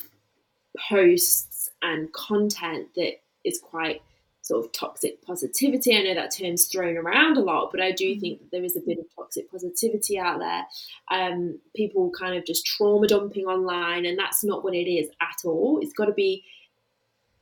[0.90, 4.02] posts and content that is quite
[4.42, 5.98] sort of toxic positivity.
[5.98, 8.20] I know that term's thrown around a lot, but I do mm-hmm.
[8.20, 10.68] think that there is a bit of toxic positivity out there.
[11.10, 15.46] Um, people kind of just trauma dumping online, and that's not what it is at
[15.46, 15.80] all.
[15.82, 16.44] It's got to be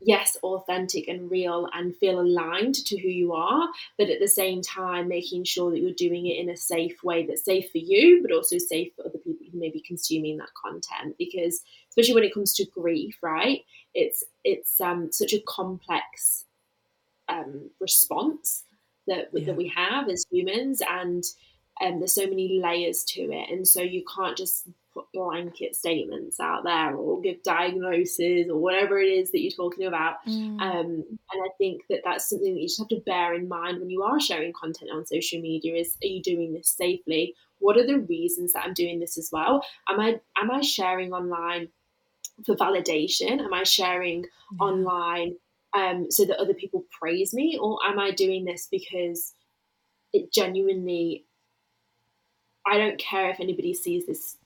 [0.05, 4.61] yes, authentic and real and feel aligned to who you are, but at the same
[4.61, 8.21] time, making sure that you're doing it in a safe way that's safe for you,
[8.21, 11.15] but also safe for other people who may be consuming that content.
[11.17, 13.61] Because especially when it comes to grief, right?
[13.93, 16.45] It's it's um, such a complex
[17.29, 18.63] um, response
[19.07, 19.45] that yeah.
[19.45, 21.23] that we have as humans, and
[21.81, 24.67] um, there's so many layers to it, and so you can't just
[25.13, 30.15] blanket statements out there or give diagnoses or whatever it is that you're talking about.
[30.27, 30.61] Mm.
[30.61, 33.79] Um, and I think that that's something that you just have to bear in mind
[33.79, 37.35] when you are sharing content on social media: is are you doing this safely?
[37.59, 39.63] What are the reasons that I'm doing this as well?
[39.89, 41.69] Am I am I sharing online?
[42.45, 43.39] for validation?
[43.39, 44.57] Am I sharing yeah.
[44.59, 45.35] online
[45.75, 49.33] um, so that other people praise me, or am I doing this because
[50.11, 51.25] it genuinely?
[52.65, 54.37] I don't care if anybody sees this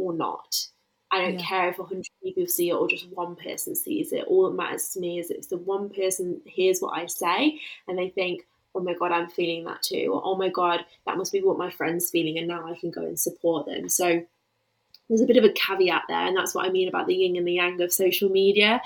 [0.00, 0.66] or not.
[1.12, 1.44] I don't yeah.
[1.44, 4.24] care if a hundred people see it or just one person sees it.
[4.28, 7.98] All that matters to me is if the one person hears what I say and
[7.98, 11.32] they think, "Oh my god, I'm feeling that too," or "Oh my god, that must
[11.32, 13.88] be what my friend's feeling," and now I can go and support them.
[13.88, 14.24] So
[15.08, 17.36] there's a bit of a caveat there, and that's what I mean about the yin
[17.36, 18.80] and the yang of social media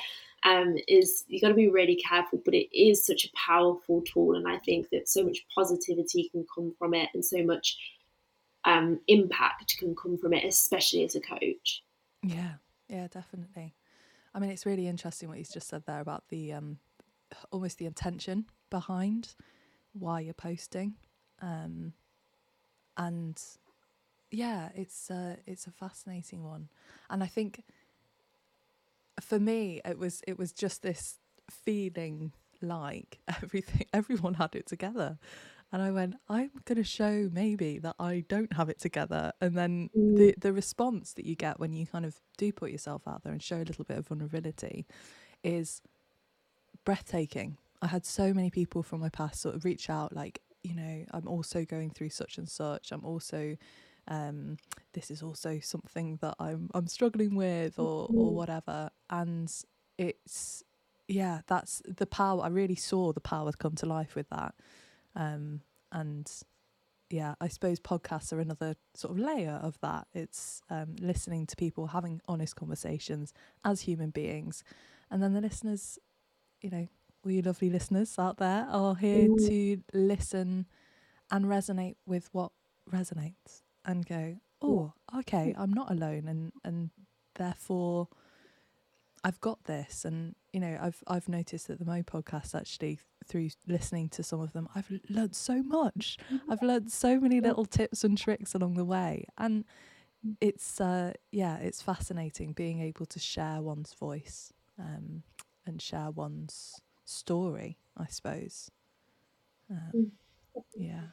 [0.45, 4.37] um, is you got to be really careful, but it is such a powerful tool,
[4.37, 7.77] and I think that so much positivity can come from it, and so much
[8.65, 11.83] um, impact can come from it, especially as a coach.
[12.23, 12.55] Yeah,
[12.89, 13.75] yeah, definitely.
[14.35, 16.79] I mean, it's really interesting what he's just said there about the um,
[17.51, 19.35] almost the intention behind
[19.93, 20.95] why you're posting,
[21.41, 21.93] um,
[22.97, 23.41] and
[24.31, 26.69] yeah, it's uh, it's a fascinating one,
[27.11, 27.63] and I think
[29.21, 31.19] for me, it was it was just this
[31.51, 35.19] feeling like everything everyone had it together.
[35.75, 39.33] And I went, I'm gonna show maybe that I don't have it together.
[39.41, 40.17] And then mm.
[40.17, 43.33] the the response that you get when you kind of do put yourself out there
[43.33, 44.87] and show a little bit of vulnerability
[45.43, 45.83] is
[46.85, 47.57] breathtaking.
[47.83, 51.07] I had so many people from my past sort of reach out like, you know,
[51.11, 52.93] I'm also going through such and such.
[52.93, 53.57] I'm also
[54.07, 54.59] um,
[54.93, 58.37] this is also something that I'm I'm struggling with or or mm-hmm.
[58.37, 58.91] whatever.
[59.11, 59.53] And
[59.99, 60.63] it's
[61.09, 62.45] yeah, that's the power.
[62.45, 64.55] I really saw the power come to life with that.
[65.15, 65.61] Um,
[65.93, 66.31] and
[67.11, 70.07] yeah, I suppose podcasts are another sort of layer of that.
[70.13, 73.33] It's um, listening to people having honest conversations
[73.65, 74.65] as human beings,
[75.11, 75.99] and then the listeners,
[76.61, 76.89] you know,
[77.25, 80.67] all you lovely listeners out there are here to listen
[81.31, 82.53] and resonate with what
[82.91, 86.91] resonates and go, oh, okay, I'm not alone, and and
[87.37, 88.09] therefore
[89.25, 90.05] I've got this.
[90.05, 94.41] And you know, I've I've noticed that the MOE podcast actually through listening to some
[94.41, 96.19] of them, I've learned so much.
[96.31, 96.53] Mm-hmm.
[96.53, 99.65] I've learned so many little tips and tricks along the way, and
[100.25, 100.37] mm.
[100.43, 105.23] it's uh, yeah, it's fascinating being able to share one's voice um,
[105.67, 107.79] and share one's story.
[107.97, 108.71] I suppose.
[109.71, 110.13] Um,
[110.55, 110.63] mm.
[110.77, 111.07] yeah,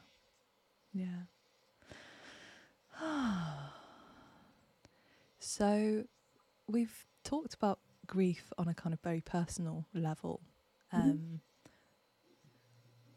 [0.94, 1.22] yeah.
[5.40, 6.04] so
[6.68, 7.80] we've talked about
[8.12, 10.42] grief on a kind of very personal level.
[10.94, 11.10] Mm-hmm.
[11.10, 11.36] Um, mm-hmm.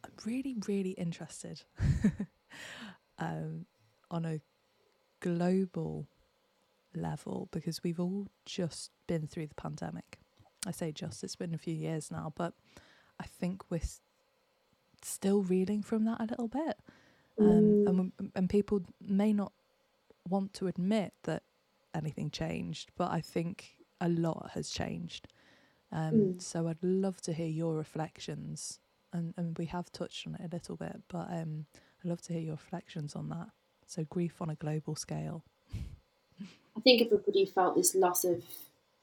[0.05, 1.63] I'm really, really interested
[3.19, 3.67] um,
[4.11, 4.41] on a
[5.21, 6.07] global
[6.95, 10.19] level because we've all just been through the pandemic.
[10.67, 12.55] I say just, it's been a few years now, but
[13.19, 13.81] I think we're
[15.03, 16.79] still reeling from that a little bit.
[17.41, 17.89] Um, mm.
[17.89, 19.53] and, and people may not
[20.29, 21.43] want to admit that
[21.95, 25.29] anything changed, but I think a lot has changed.
[25.91, 26.43] Um, mm.
[26.43, 28.79] So I'd love to hear your reflections,
[29.13, 31.67] and, and we have touched on it a little bit, but um,
[32.03, 33.49] I'd love to hear your reflections on that.
[33.87, 35.45] So grief on a global scale.
[36.77, 38.43] I think everybody felt this loss of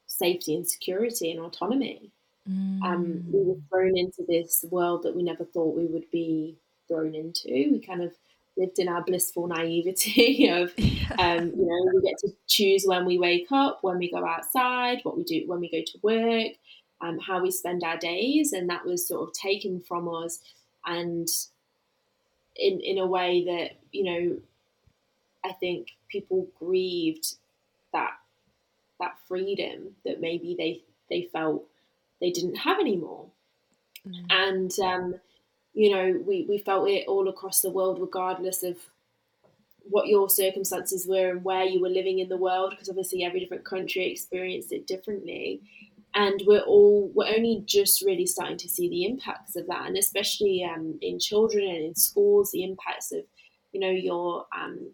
[0.06, 2.12] safety and security and autonomy.
[2.50, 2.82] Mm.
[2.84, 3.70] Um, we were mm.
[3.70, 7.48] thrown into this world that we never thought we would be thrown into.
[7.48, 8.14] We kind of
[8.58, 10.74] lived in our blissful naivety of
[11.20, 15.00] um, you know we get to choose when we wake up when we go outside
[15.04, 16.54] what we do when we go to work
[17.02, 20.40] um, how we spend our days and that was sort of taken from us
[20.86, 21.28] and
[22.56, 24.38] in in a way that you know
[25.44, 27.36] i think people grieved
[27.94, 28.12] that
[29.00, 31.64] that freedom that maybe they they felt
[32.20, 33.26] they didn't have anymore
[34.08, 34.26] mm.
[34.30, 35.16] and um,
[35.74, 38.78] you know, we, we felt it all across the world, regardless of
[39.84, 43.40] what your circumstances were and where you were living in the world, because obviously every
[43.40, 45.62] different country experienced it differently.
[46.14, 49.98] And we're all we're only just really starting to see the impacts of that, and
[49.98, 53.22] especially um, in children and in schools, the impacts of
[53.72, 54.92] you know your um,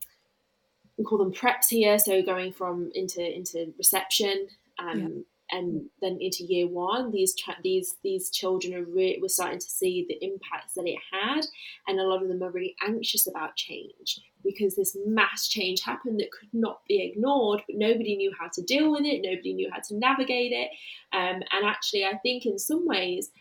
[0.96, 4.48] we call them preps here, so going from into into reception.
[4.78, 5.08] Um, yeah
[5.52, 7.34] and then into year one, these
[7.64, 11.46] these these children are we're starting to see the impacts that it had,
[11.88, 16.20] and a lot of them are really anxious about change because this mass change happened
[16.20, 19.70] that could not be ignored, but nobody knew how to deal with it, nobody knew
[19.72, 20.70] how to navigate it,
[21.14, 23.32] um, and actually, I think in some ways,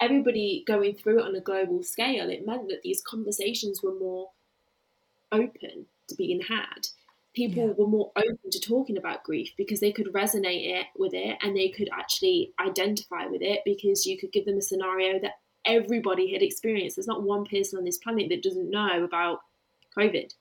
[0.00, 4.30] everybody going through it on a global scale, it meant that these conversations were more
[5.32, 6.88] open to being had
[7.34, 7.72] people yeah.
[7.76, 11.56] were more open to talking about grief because they could resonate it with it and
[11.56, 16.32] they could actually identify with it because you could give them a scenario that everybody
[16.32, 16.96] had experienced.
[16.96, 19.40] There's not one person on this planet that doesn't know about
[19.96, 20.32] COVID.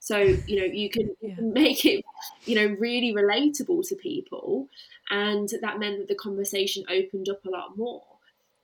[0.00, 1.34] So, you know, you can yeah.
[1.38, 2.04] make it,
[2.44, 4.68] you know, really relatable to people.
[5.10, 8.02] And that meant that the conversation opened up a lot more.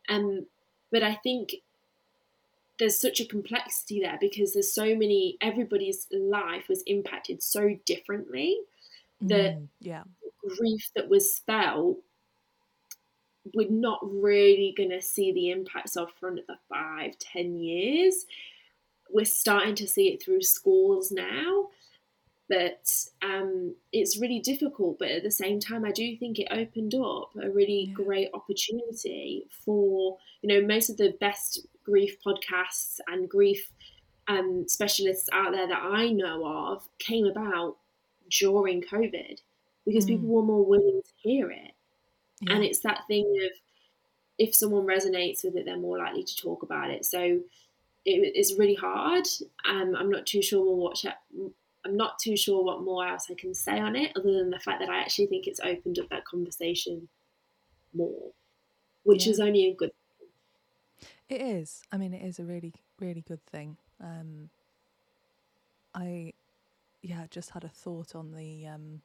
[0.09, 0.47] Um,
[0.91, 1.55] but I think
[2.79, 8.59] there's such a complexity there because there's so many everybody's life was impacted so differently.
[9.21, 10.05] That mm, yeah.
[10.47, 11.99] grief that was felt
[13.55, 18.27] we're not really going to see the impacts of for another five ten years.
[19.11, 21.69] We're starting to see it through schools now
[22.49, 22.89] but
[23.23, 27.31] um, it's really difficult but at the same time i do think it opened up
[27.43, 27.95] a really yeah.
[27.95, 33.71] great opportunity for you know most of the best grief podcasts and grief
[34.29, 37.77] um, specialists out there that I know of came about
[38.31, 39.41] during COVID
[39.87, 40.09] because mm.
[40.09, 41.73] people were more willing to hear it.
[42.43, 42.55] Yeah.
[42.55, 43.51] And it's that thing of
[44.39, 47.05] if someone resonates with it, they're more likely to talk about it.
[47.05, 47.41] So it,
[48.05, 49.27] it's really hard.
[49.69, 51.03] Um, I'm not too sure what
[51.89, 54.59] I'm not too sure what more else I can say on it, other than the
[54.59, 57.09] fact that I actually think it's opened up that conversation
[57.95, 58.33] more,
[59.05, 59.33] which yeah.
[59.33, 61.09] is only a good thing.
[61.31, 61.83] it is.
[61.91, 63.79] I mean, it is a really, really good thing.
[64.03, 64.51] Um,
[65.95, 66.35] I,
[67.01, 68.67] yeah, just had a thought on the.
[68.67, 69.01] Um,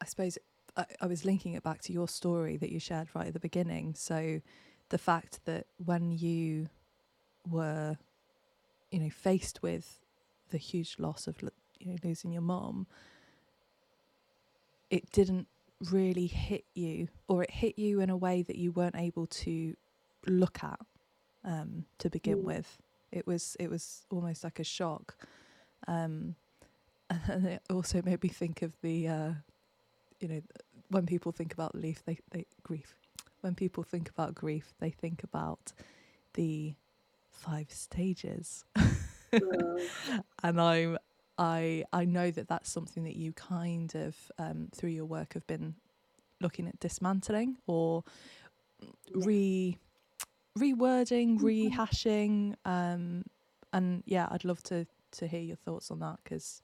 [0.00, 0.38] I suppose
[0.76, 3.40] I, I was linking it back to your story that you shared right at the
[3.40, 3.94] beginning.
[3.96, 4.40] So,
[4.90, 6.68] the fact that when you
[7.50, 7.96] were,
[8.92, 9.98] you know, faced with
[10.52, 11.36] the huge loss of
[11.78, 12.86] you know losing your mom,
[14.90, 15.48] it didn't
[15.90, 19.74] really hit you, or it hit you in a way that you weren't able to
[20.26, 20.78] look at
[21.44, 22.44] um, to begin mm.
[22.44, 22.78] with.
[23.10, 25.16] It was it was almost like a shock,
[25.88, 26.36] um,
[27.28, 29.30] and it also made me think of the, uh,
[30.20, 30.42] you know,
[30.88, 32.94] when people think about grief, they, they grief.
[33.40, 35.72] When people think about grief, they think about
[36.34, 36.74] the
[37.30, 38.64] five stages,
[40.42, 40.98] and I'm
[41.38, 45.46] I I know that that's something that you kind of um, through your work have
[45.46, 45.74] been
[46.40, 48.04] looking at dismantling or
[49.14, 49.78] re
[50.58, 51.46] rewording, mm-hmm.
[51.46, 53.24] rehashing, um,
[53.72, 56.62] and yeah, I'd love to to hear your thoughts on that because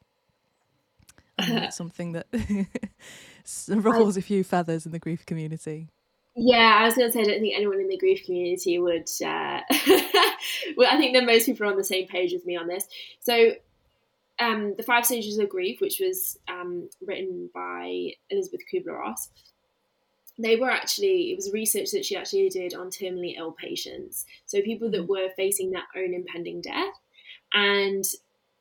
[1.39, 2.27] it's something that
[3.69, 5.89] ruffles a few feathers in the grief community.
[6.41, 9.09] Yeah, I was going to say I don't think anyone in the grief community would.
[9.25, 9.61] Uh,
[10.77, 12.87] well, I think that most people are on the same page with me on this.
[13.21, 13.53] So,
[14.41, 19.31] um, the Five Stages of Grief, which was um, written by Elizabeth Kubler Ross,
[20.39, 24.63] they were actually it was research that she actually did on terminally ill patients so
[24.63, 25.11] people that mm-hmm.
[25.11, 26.95] were facing their own impending death
[27.53, 28.05] and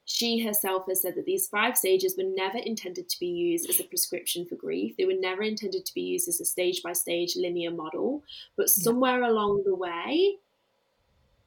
[0.05, 3.80] she herself has said that these five stages were never intended to be used as
[3.80, 6.93] a prescription for grief they were never intended to be used as a stage by
[6.93, 8.24] stage linear model
[8.58, 9.30] but somewhere yeah.
[9.30, 10.36] along the way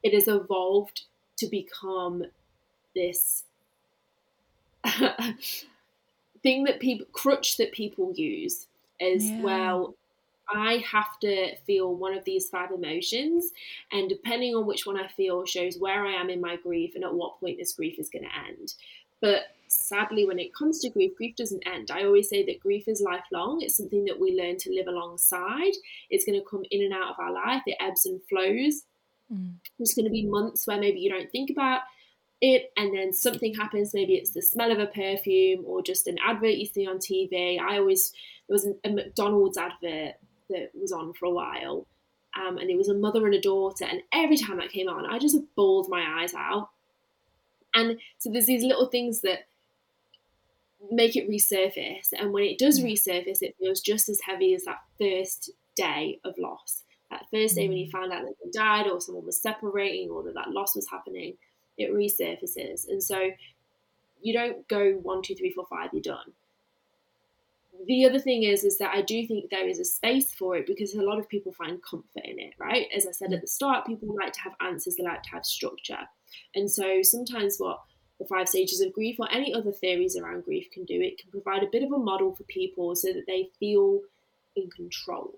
[0.03, 1.03] it has evolved
[1.37, 2.25] to become
[2.95, 3.43] this
[6.43, 8.67] thing that people crutch that people use
[8.99, 9.41] as yeah.
[9.41, 9.95] well
[10.53, 13.51] I have to feel one of these five emotions,
[13.91, 17.03] and depending on which one I feel, shows where I am in my grief and
[17.03, 18.73] at what point this grief is going to end.
[19.21, 21.91] But sadly, when it comes to grief, grief doesn't end.
[21.91, 23.61] I always say that grief is lifelong.
[23.61, 25.73] It's something that we learn to live alongside.
[26.09, 28.83] It's going to come in and out of our life, it ebbs and flows.
[29.31, 29.55] Mm.
[29.77, 31.81] There's going to be months where maybe you don't think about
[32.41, 36.17] it and then something happens maybe it's the smell of a perfume or just an
[36.25, 38.11] advert you see on tv i always
[38.49, 40.15] there was a mcdonald's advert
[40.49, 41.87] that was on for a while
[42.35, 45.05] um, and it was a mother and a daughter and every time that came on
[45.05, 46.69] i just bawled my eyes out.
[47.73, 49.47] And so there's these little things that
[50.91, 54.79] make it resurface and when it does resurface it feels just as heavy as that
[54.99, 56.80] first day of loss
[57.11, 57.91] that first day when you mm.
[57.91, 61.35] found out that they died or someone was separating or that that loss was happening
[61.77, 62.87] it resurfaces.
[62.87, 63.31] And so
[64.21, 66.33] you don't go one, two, three, four, five, you're done.
[67.87, 70.67] The other thing is, is that I do think there is a space for it
[70.67, 72.85] because a lot of people find comfort in it, right?
[72.95, 75.45] As I said at the start, people like to have answers, they like to have
[75.45, 75.97] structure.
[76.53, 77.81] And so sometimes what
[78.19, 81.31] the five stages of grief or any other theories around grief can do, it can
[81.31, 84.01] provide a bit of a model for people so that they feel
[84.55, 85.33] in control.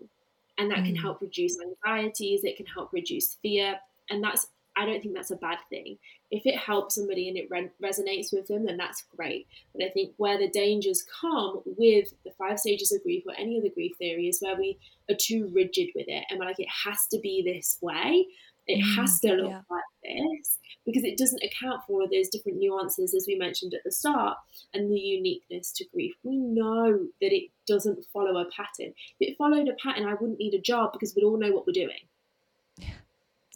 [0.58, 0.88] And that mm.
[0.88, 3.80] can help reduce anxieties, it can help reduce fear.
[4.10, 5.98] And that's I don't think that's a bad thing.
[6.32, 9.48] If it helps somebody and it re- resonates with them, then that's great.
[9.74, 13.60] But I think where the dangers come with the five stages of grief or any
[13.60, 14.80] other grief theory is where we
[15.10, 18.26] are too rigid with it and we're like, it has to be this way.
[18.68, 19.62] It mm, has to look yeah.
[19.70, 23.74] like this because it doesn't account for all of those different nuances, as we mentioned
[23.74, 24.38] at the start,
[24.74, 26.14] and the uniqueness to grief.
[26.24, 28.94] We know that it doesn't follow a pattern.
[29.20, 31.66] If it followed a pattern, I wouldn't need a job because we'd all know what
[31.68, 32.00] we're doing.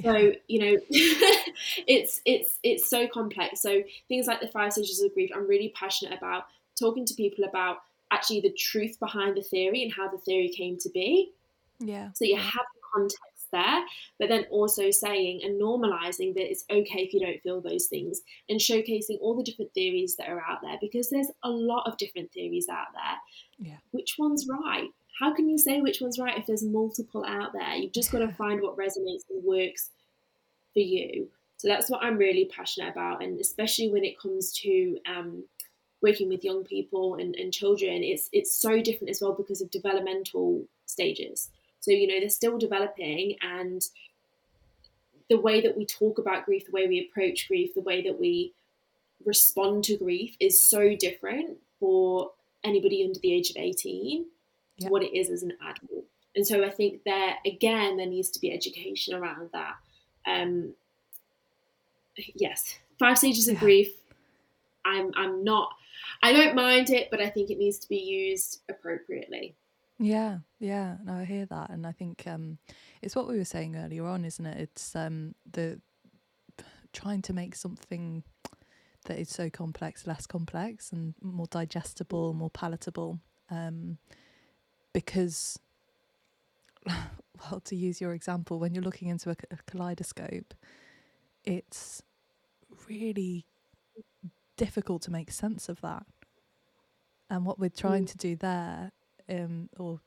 [0.04, 3.62] So you know, it's it's it's so complex.
[3.62, 6.46] So things like the five stages of grief, I'm really passionate about
[6.80, 7.78] talking to people about
[8.12, 11.32] actually the truth behind the theory and how the theory came to be.
[11.80, 12.12] Yeah.
[12.14, 13.22] So you have the context
[13.52, 13.84] there,
[14.20, 18.22] but then also saying and normalizing that it's okay if you don't feel those things
[18.50, 21.98] and showcasing all the different theories that are out there because there's a lot of
[21.98, 23.70] different theories out there.
[23.70, 23.78] Yeah.
[23.92, 24.90] Which one's right?
[25.20, 27.76] how can you say which one's right if there's multiple out there?
[27.76, 29.90] You've just got to find what resonates and works
[30.74, 31.30] for you.
[31.58, 35.44] So that's what I'm really passionate about, and especially when it comes to um,
[36.04, 39.72] working with young people and, and children, it's it's so different as well because of
[39.72, 41.50] developmental stages.
[41.88, 43.82] So you know they're still developing, and
[45.30, 48.20] the way that we talk about grief, the way we approach grief, the way that
[48.20, 48.52] we
[49.26, 52.32] respond to grief is so different for
[52.66, 54.26] anybody under the age of 18
[54.82, 56.04] to what it is as an adult.
[56.36, 59.76] And so I think there again there needs to be education around that.
[60.26, 60.74] Um,
[62.36, 63.62] yes, five stages of yeah.
[63.62, 63.94] grief.
[64.84, 65.70] I'm I'm not.
[66.22, 69.56] I don't mind it, but I think it needs to be used appropriately.
[70.00, 72.60] Yeah, yeah, no, I hear that, and I think um,
[73.02, 74.60] it's what we were saying earlier on, isn't it?
[74.60, 75.82] It's um, the
[76.94, 78.24] trying to make something
[79.06, 83.20] that is so complex less complex and more digestible, more palatable.
[83.50, 83.98] Um,
[84.98, 85.60] because
[86.88, 90.56] well to use your example when you're looking into a, a kaleidoscope
[91.44, 92.02] it's
[92.90, 93.46] really
[94.58, 96.04] difficult to make sense of that
[97.30, 98.10] and what we're trying mm.
[98.10, 98.92] to do there
[99.30, 100.00] um, or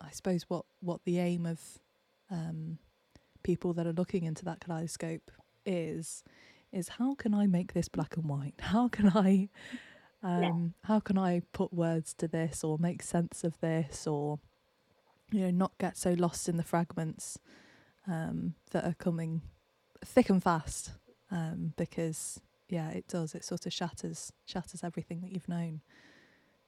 [0.00, 1.60] i suppose what what the aim of
[2.30, 2.78] um,
[3.42, 5.30] people that are looking into that kaleidoscope
[5.64, 6.22] is
[6.72, 9.48] is how can i make this black and white how can i
[10.22, 10.88] um, yeah.
[10.88, 14.38] How can I put words to this or make sense of this or,
[15.30, 17.38] you know, not get so lost in the fragments
[18.06, 19.42] um, that are coming
[20.04, 20.92] thick and fast
[21.30, 23.34] um, because, yeah, it does.
[23.34, 25.82] It sort of shatters shatters everything that you've known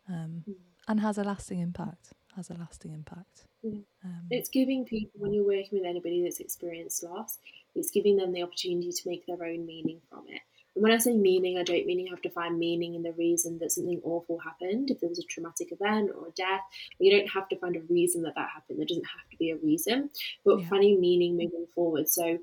[0.09, 0.55] um, mm.
[0.91, 2.13] And has a lasting impact.
[2.35, 3.45] Has a lasting impact.
[3.65, 3.85] Mm.
[4.31, 7.39] it's giving people, when you're working with anybody that's experienced loss,
[7.75, 10.41] it's giving them the opportunity to make their own meaning from it.
[10.75, 13.13] And when I say meaning, I don't mean you have to find meaning in the
[13.13, 14.91] reason that something awful happened.
[14.91, 16.63] If there was a traumatic event or a death,
[16.99, 18.79] you don't have to find a reason that that happened.
[18.79, 20.11] There doesn't have to be a reason,
[20.45, 20.69] but yeah.
[20.69, 22.09] finding meaning moving forward.
[22.09, 22.39] So,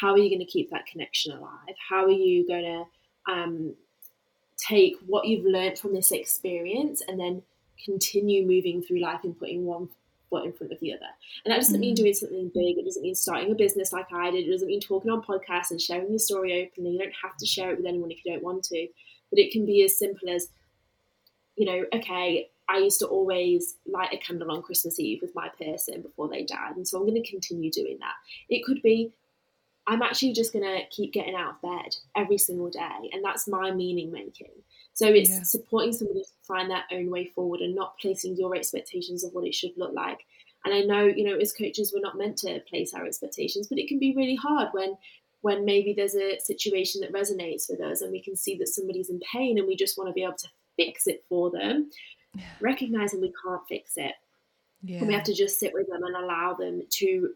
[0.00, 1.76] how are you going to keep that connection alive?
[1.88, 3.74] How are you going to um,
[4.56, 7.42] take what you've learned from this experience and then
[7.84, 9.88] continue moving through life and putting one
[10.30, 11.06] foot in front of the other.
[11.44, 11.98] And that doesn't mean mm.
[11.98, 12.78] doing something big.
[12.78, 14.46] It doesn't mean starting a business like I did.
[14.46, 16.92] It doesn't mean talking on podcasts and sharing your story openly.
[16.92, 18.88] You don't have to share it with anyone if you don't want to.
[19.30, 20.48] But it can be as simple as,
[21.56, 25.48] you know, okay, I used to always light a candle on Christmas Eve with my
[25.48, 26.76] person before they died.
[26.76, 28.14] And so I'm going to continue doing that.
[28.48, 29.12] It could be,
[29.86, 33.10] I'm actually just going to keep getting out of bed every single day.
[33.12, 34.50] And that's my meaning making.
[34.96, 35.42] So it's yeah.
[35.42, 39.46] supporting somebody to find their own way forward and not placing your expectations of what
[39.46, 40.24] it should look like.
[40.64, 43.78] And I know, you know, as coaches, we're not meant to place our expectations, but
[43.78, 44.96] it can be really hard when
[45.42, 49.10] when maybe there's a situation that resonates with us and we can see that somebody's
[49.10, 51.90] in pain and we just want to be able to fix it for them,
[52.34, 52.44] yeah.
[52.62, 54.14] recognizing we can't fix it.
[54.82, 55.00] Yeah.
[55.00, 57.34] And we have to just sit with them and allow them to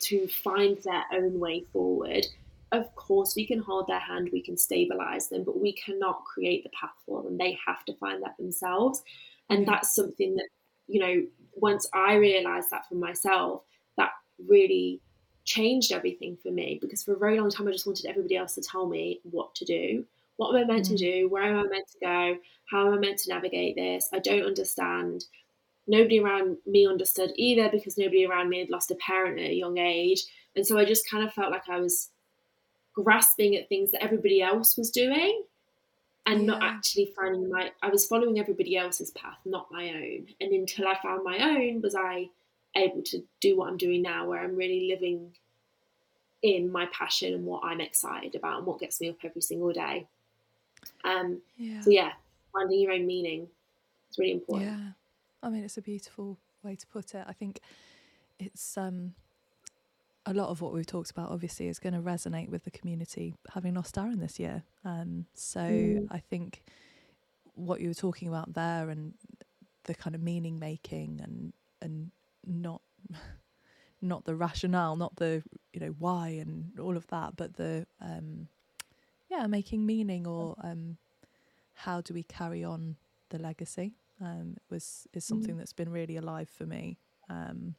[0.00, 2.26] to find their own way forward.
[2.72, 6.62] Of course, we can hold their hand, we can stabilize them, but we cannot create
[6.62, 7.36] the path for them.
[7.36, 9.02] They have to find that themselves.
[9.48, 10.48] And that's something that,
[10.86, 13.62] you know, once I realized that for myself,
[13.96, 14.10] that
[14.46, 15.00] really
[15.44, 18.54] changed everything for me because for a very long time I just wanted everybody else
[18.54, 20.04] to tell me what to do.
[20.36, 20.90] What am I meant mm.
[20.90, 21.28] to do?
[21.28, 22.36] Where am I meant to go?
[22.70, 24.08] How am I meant to navigate this?
[24.12, 25.24] I don't understand.
[25.88, 29.54] Nobody around me understood either because nobody around me had lost a parent at a
[29.54, 30.24] young age.
[30.54, 32.10] And so I just kind of felt like I was
[33.02, 35.42] grasping at things that everybody else was doing
[36.26, 36.46] and yeah.
[36.46, 40.26] not actually finding my I was following everybody else's path, not my own.
[40.40, 42.28] And until I found my own was I
[42.76, 45.32] able to do what I'm doing now where I'm really living
[46.42, 49.72] in my passion and what I'm excited about and what gets me up every single
[49.72, 50.06] day.
[51.04, 51.80] Um yeah.
[51.80, 52.12] so yeah,
[52.52, 53.48] finding your own meaning
[54.10, 54.70] is really important.
[54.70, 54.90] Yeah.
[55.42, 57.24] I mean it's a beautiful way to put it.
[57.26, 57.60] I think
[58.38, 59.14] it's um
[60.26, 63.34] a lot of what we've talked about obviously is going to resonate with the community
[63.54, 64.62] having lost Darren this year.
[64.84, 66.06] Um, so mm.
[66.10, 66.62] I think
[67.54, 69.14] what you were talking about there and
[69.84, 72.10] the kind of meaning making and and
[72.46, 72.82] not
[74.02, 75.42] not the rationale, not the
[75.72, 78.48] you know why and all of that, but the um,
[79.30, 80.96] yeah making meaning or um,
[81.74, 82.96] how do we carry on
[83.30, 85.58] the legacy um, was is something mm.
[85.58, 86.98] that's been really alive for me.
[87.28, 87.74] Um,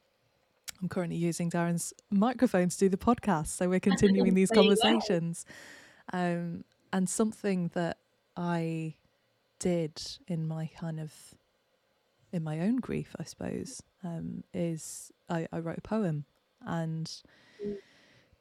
[0.81, 5.45] I'm currently using Darren's microphone to do the podcast, so we're continuing these conversations.
[6.11, 7.97] Um, and something that
[8.35, 8.95] I
[9.59, 11.13] did in my kind of
[12.33, 16.25] in my own grief, I suppose, um, is I, I wrote a poem,
[16.65, 17.05] and
[17.63, 17.75] mm.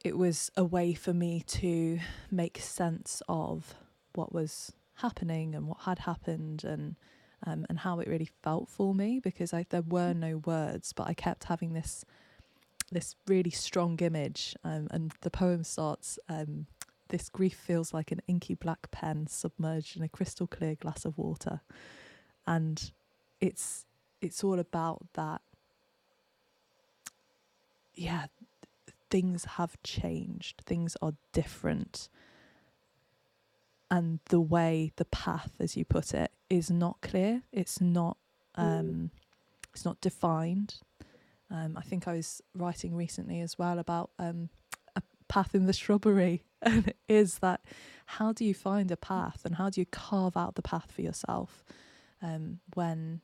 [0.03, 1.99] it was a way for me to
[2.31, 3.75] make sense of
[4.13, 6.95] what was happening and what had happened and
[7.45, 11.07] um, and how it really felt for me because I, there were no words, but
[11.07, 12.05] I kept having this
[12.91, 16.19] this really strong image, um, and the poem starts.
[16.27, 16.67] Um,
[17.09, 21.17] this grief feels like an inky black pen submerged in a crystal clear glass of
[21.17, 21.61] water,
[22.45, 22.91] and
[23.39, 23.85] it's
[24.21, 25.41] it's all about that.
[27.93, 28.27] Yeah,
[29.09, 30.61] things have changed.
[30.65, 32.09] Things are different,
[33.89, 37.43] and the way, the path, as you put it, is not clear.
[37.51, 38.17] It's not.
[38.55, 39.11] Um,
[39.73, 40.75] it's not defined.
[41.51, 44.49] Um, I think I was writing recently as well about um,
[44.95, 47.61] a path in the shrubbery, and it is that
[48.05, 51.01] how do you find a path and how do you carve out the path for
[51.01, 51.63] yourself
[52.21, 53.21] um, when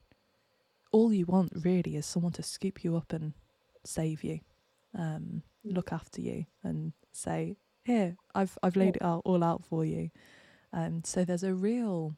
[0.92, 3.34] all you want really is someone to scoop you up and
[3.84, 4.40] save you,
[4.98, 9.86] um, look after you, and say, "Here, I've I've laid it out all out for
[9.86, 10.12] you."
[10.74, 12.16] Um, so there's a real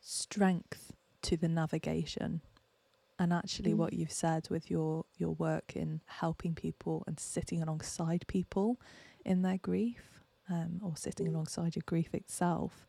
[0.00, 0.92] strength
[1.22, 2.42] to the navigation
[3.18, 3.76] and actually mm.
[3.76, 8.80] what you've said with your your work in helping people and sitting alongside people
[9.24, 11.30] in their grief um, or sitting mm.
[11.30, 12.86] alongside your grief itself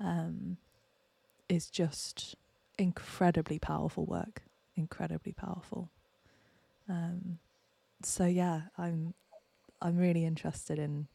[0.00, 0.56] um,
[1.48, 2.36] is just
[2.78, 4.42] incredibly powerful work
[4.74, 5.90] incredibly powerful
[6.88, 7.38] um,
[8.02, 9.14] so yeah i'm
[9.80, 11.06] i'm really interested in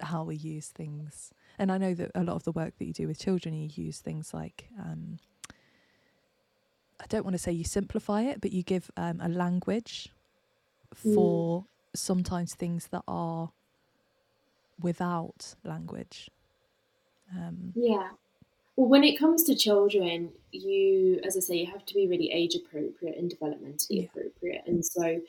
[0.00, 2.92] how we use things and i know that a lot of the work that you
[2.92, 5.18] do with children you use things like um,
[7.00, 10.08] I don't want to say you simplify it, but you give um, a language
[10.94, 11.64] for mm.
[11.94, 13.50] sometimes things that are
[14.80, 16.30] without language.
[17.34, 18.08] Um, yeah.
[18.76, 22.30] Well, when it comes to children, you, as I say, you have to be really
[22.30, 24.04] age appropriate and developmentally yeah.
[24.04, 24.62] appropriate.
[24.66, 25.20] And so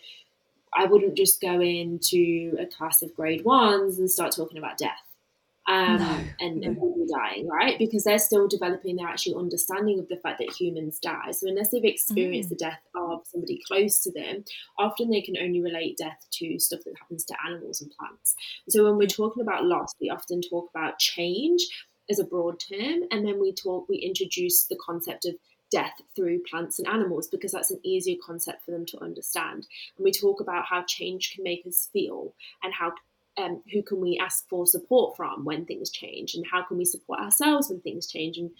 [0.73, 5.08] I wouldn't just go into a class of grade ones and start talking about death
[5.69, 6.67] um, no, and, no.
[6.67, 7.77] and people dying, right?
[7.77, 11.31] Because they're still developing their actual understanding of the fact that humans die.
[11.31, 12.57] So unless they've experienced mm.
[12.57, 14.43] the death of somebody close to them,
[14.79, 18.35] often they can only relate death to stuff that happens to animals and plants.
[18.67, 21.67] So when we're talking about loss, we often talk about change
[22.09, 25.35] as a broad term, and then we talk, we introduce the concept of
[25.71, 29.67] death through plants and animals because that's an easier concept for them to understand.
[29.97, 32.93] And we talk about how change can make us feel and how
[33.39, 36.35] um, who can we ask for support from when things change?
[36.35, 38.37] And how can we support ourselves when things change?
[38.37, 38.51] And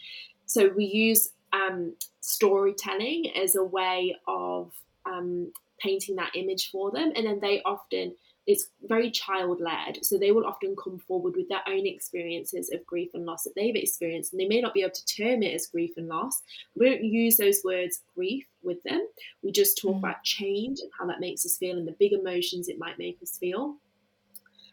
[0.46, 4.72] so we use um, storytelling as a way of
[5.06, 7.12] um, painting that image for them.
[7.16, 8.16] And then they often
[8.48, 12.84] it's very child led so they will often come forward with their own experiences of
[12.84, 14.34] grief and loss that they've experienced.
[14.34, 16.42] And they may not be able to term it as grief and loss.
[16.76, 19.08] We don't use those words grief with them.
[19.44, 20.00] We just talk mm.
[20.00, 23.20] about change and how that makes us feel and the big emotions it might make
[23.22, 23.76] us feel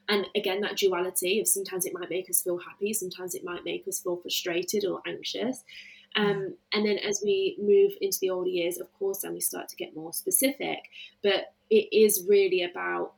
[0.09, 3.65] and again that duality of sometimes it might make us feel happy sometimes it might
[3.65, 5.65] make us feel frustrated or anxious
[6.17, 9.69] Um, and then as we move into the older years, of course, then we start
[9.69, 10.79] to get more specific.
[11.23, 13.13] But it is really about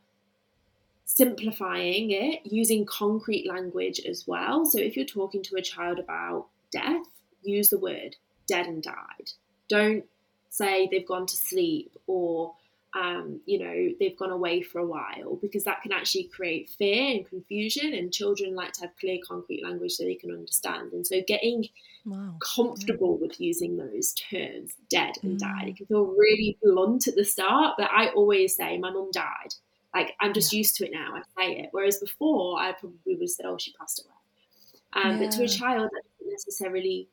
[1.05, 4.67] simplifying it using concrete language as well.
[4.67, 7.07] So if you're talking to a child about death,
[7.43, 8.17] use the word
[8.47, 9.31] dead and died.
[9.69, 10.05] Don't
[10.51, 12.55] say they've gone to sleep or
[12.95, 17.17] um, you know they've gone away for a while because that can actually create fear
[17.17, 21.07] and confusion and children like to have clear concrete language so they can understand and
[21.07, 21.67] so getting
[22.07, 22.35] wow.
[22.41, 23.27] comfortable yeah.
[23.27, 25.39] with using those terms dead and mm.
[25.39, 29.11] died it can feel really blunt at the start but i always say my mum
[29.13, 29.55] died
[29.95, 30.59] like i'm just yeah.
[30.59, 33.59] used to it now i say it whereas before i probably would have said oh
[33.59, 35.27] she passed away um, yeah.
[35.27, 37.07] but to a child that doesn't necessarily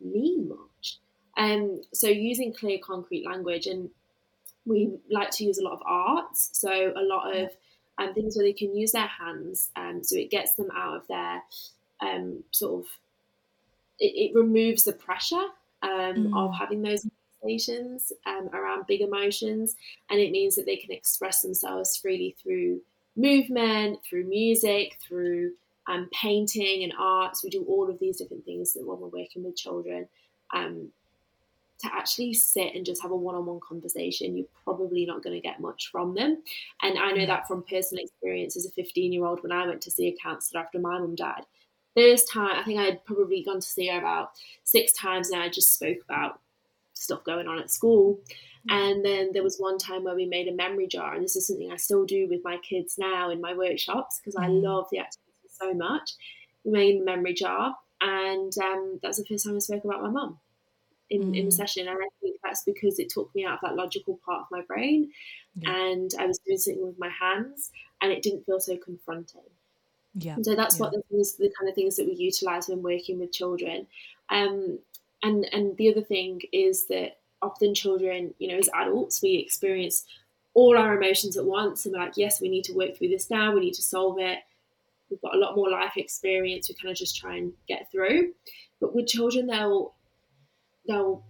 [0.00, 0.98] mean much
[1.36, 3.90] um, so using clear concrete language and
[4.66, 7.50] we like to use a lot of arts, so a lot of
[7.98, 11.06] um, things where they can use their hands, um, so it gets them out of
[11.08, 11.42] their
[12.00, 12.86] um, sort of
[13.98, 15.44] it, it, removes the pressure
[15.82, 15.90] um,
[16.30, 16.36] mm.
[16.36, 17.06] of having those
[17.42, 19.76] sensations um, around big emotions,
[20.08, 22.80] and it means that they can express themselves freely through
[23.16, 25.52] movement, through music, through
[25.88, 27.42] um, painting and arts.
[27.42, 30.08] We do all of these different things that when we're working with children.
[30.54, 30.88] Um,
[31.80, 35.60] to actually sit and just have a one-on-one conversation you're probably not going to get
[35.60, 36.42] much from them.
[36.82, 39.82] And i know that from personal experience as a 15 year old when i went
[39.82, 41.44] to see a counsellor after my mum died
[41.96, 44.30] first time i think i'd probably gone to see her about
[44.64, 46.40] six times and i just spoke about
[47.00, 48.20] stuff going on at school.
[48.68, 51.46] And then there was one time where we made a memory jar and this is
[51.46, 54.62] something i still do with my kids now in my workshops because i mm.
[54.62, 56.12] love the activity so much.
[56.62, 60.02] We made a memory jar and um, that was the first time i spoke about
[60.02, 60.38] my mum
[61.10, 61.38] in, mm.
[61.38, 61.88] in the session.
[61.88, 64.62] And I think that's because it took me out of that logical part of my
[64.62, 65.10] brain
[65.56, 65.70] yeah.
[65.70, 69.42] and I was doing something with my hands and it didn't feel so confronting.
[70.14, 70.34] Yeah.
[70.34, 70.84] And so that's yeah.
[70.84, 73.86] what the things, the kind of things that we utilize when working with children.
[74.28, 74.78] Um,
[75.22, 80.04] and and the other thing is that often children, you know, as adults, we experience
[80.54, 83.30] all our emotions at once, and we're like, yes, we need to work through this
[83.30, 83.52] now.
[83.52, 84.38] We need to solve it.
[85.10, 86.68] We've got a lot more life experience.
[86.68, 88.32] We kind of just try and get through.
[88.80, 89.92] But with children, they'll
[90.90, 91.24] they'll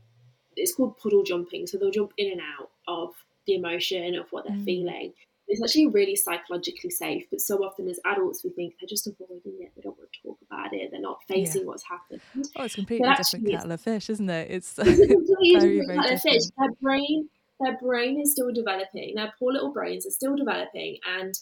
[0.56, 3.14] it's called puddle jumping, so they'll jump in and out of
[3.46, 4.64] the emotion of what they're mm.
[4.64, 5.12] feeling.
[5.48, 9.58] It's actually really psychologically safe, but so often as adults we think they're just avoiding
[9.60, 9.72] it.
[9.74, 10.90] They don't want to talk about it.
[10.92, 11.66] They're not facing yeah.
[11.66, 12.20] what's happened.
[12.54, 14.50] Oh, it's completely different kettle of fish, isn't it?
[14.50, 16.42] It's, it's completely very, different kettle of fish.
[16.56, 19.16] Their brain, their brain is still developing.
[19.16, 21.34] Their poor little brains are still developing, and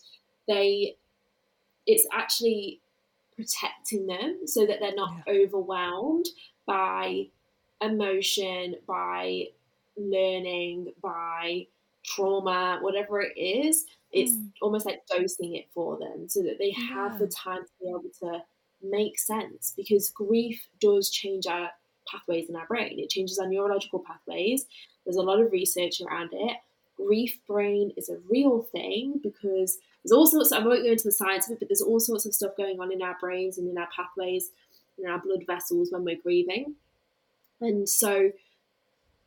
[0.46, 0.96] they,
[1.86, 2.80] it's actually
[3.36, 5.34] protecting them so that they're not yeah.
[5.34, 6.26] overwhelmed
[6.66, 7.26] by
[7.80, 9.46] emotion, by
[9.96, 11.66] learning, by
[12.04, 14.50] trauma, whatever it is, it's mm.
[14.62, 17.18] almost like dosing it for them so that they have yeah.
[17.18, 18.42] the time to be able to
[18.82, 21.68] make sense because grief does change our
[22.10, 22.98] pathways in our brain.
[22.98, 24.66] It changes our neurological pathways.
[25.04, 26.56] There's a lot of research around it.
[26.96, 31.04] Grief brain is a real thing because there's all sorts of, I won't go into
[31.04, 33.58] the science of it, but there's all sorts of stuff going on in our brains
[33.58, 34.50] and in our pathways,
[34.98, 36.74] in our blood vessels when we're grieving
[37.60, 38.30] and so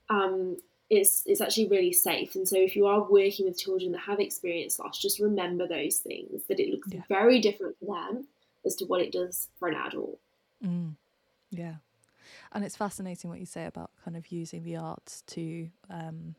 [0.10, 0.58] um,
[0.90, 2.36] it's it's actually really safe.
[2.36, 5.98] And so if you are working with children that have experienced loss, just remember those
[5.98, 7.02] things that it looks yeah.
[7.08, 8.28] very different for them
[8.66, 10.20] as to what it does for an adult.
[10.64, 10.96] Mm.
[11.50, 11.76] Yeah.
[12.52, 16.36] And it's fascinating what you say about kind of using the arts to, um,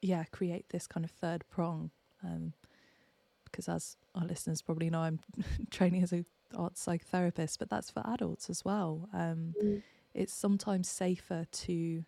[0.00, 1.90] yeah, create this kind of third prong.
[2.24, 2.54] Um,
[3.44, 5.20] because as our listeners probably know, I'm
[5.70, 6.24] training as a
[6.56, 9.08] arts psychotherapist, but that's for adults as well.
[9.12, 9.82] Um, mm
[10.16, 12.04] it's sometimes safer to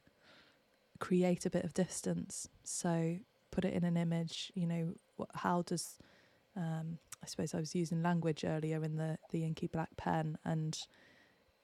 [0.99, 2.49] create a bit of distance.
[2.65, 3.19] So
[3.51, 4.51] put it in an image.
[4.55, 5.99] You know, how does
[6.57, 10.79] um, I suppose I was using language earlier in the the inky black pen, and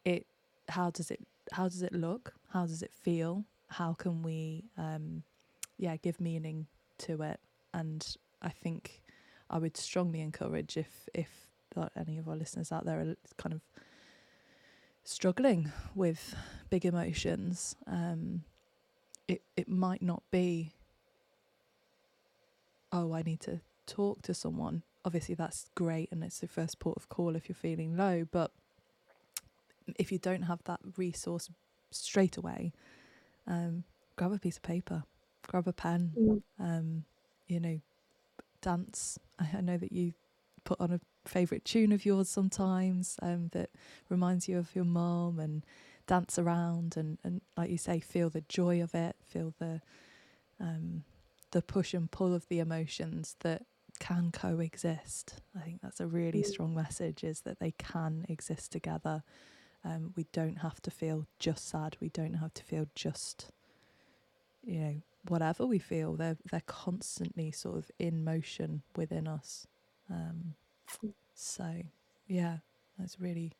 [0.04, 0.26] it
[0.68, 1.20] how does it
[1.52, 2.34] how does it look?
[2.52, 3.44] How does it feel?
[3.68, 5.22] How can we um,
[5.78, 6.66] yeah give meaning
[6.98, 7.40] to it?
[7.72, 8.06] And
[8.42, 9.02] I think
[9.48, 11.30] I would strongly encourage if if
[11.96, 13.60] any of our listeners out there are kind of
[15.04, 16.34] struggling with
[16.70, 18.42] big emotions, um,
[19.28, 20.72] it it might not be.
[22.92, 24.82] Oh, I need to talk to someone.
[25.04, 28.26] Obviously, that's great, and it's the first port of call if you're feeling low.
[28.30, 28.50] But
[29.98, 31.50] if you don't have that resource
[31.90, 32.72] straight away,
[33.46, 33.84] um,
[34.16, 35.04] grab a piece of paper,
[35.46, 36.12] grab a pen.
[36.18, 36.42] Mm.
[36.58, 37.04] Um,
[37.46, 37.80] you know,
[38.62, 39.18] dance.
[39.38, 40.14] I, I know that you
[40.64, 43.70] put on a favourite tune of yours sometimes um, that
[44.08, 45.64] reminds you of your mom and
[46.06, 49.80] dance around and, and like you say feel the joy of it feel the
[50.60, 51.04] um,
[51.52, 53.62] the push and pull of the emotions that
[54.00, 56.46] can coexist i think that's a really mm.
[56.46, 59.22] strong message is that they can exist together
[59.84, 61.96] Um, we don't have to feel just sad.
[62.00, 63.50] We don't have to feel just,
[64.62, 66.14] you know, whatever we feel.
[66.16, 69.66] They're they're constantly sort of in motion within us.
[70.10, 70.54] Um,
[71.34, 71.82] so
[72.26, 72.58] yeah,
[72.98, 73.52] that's really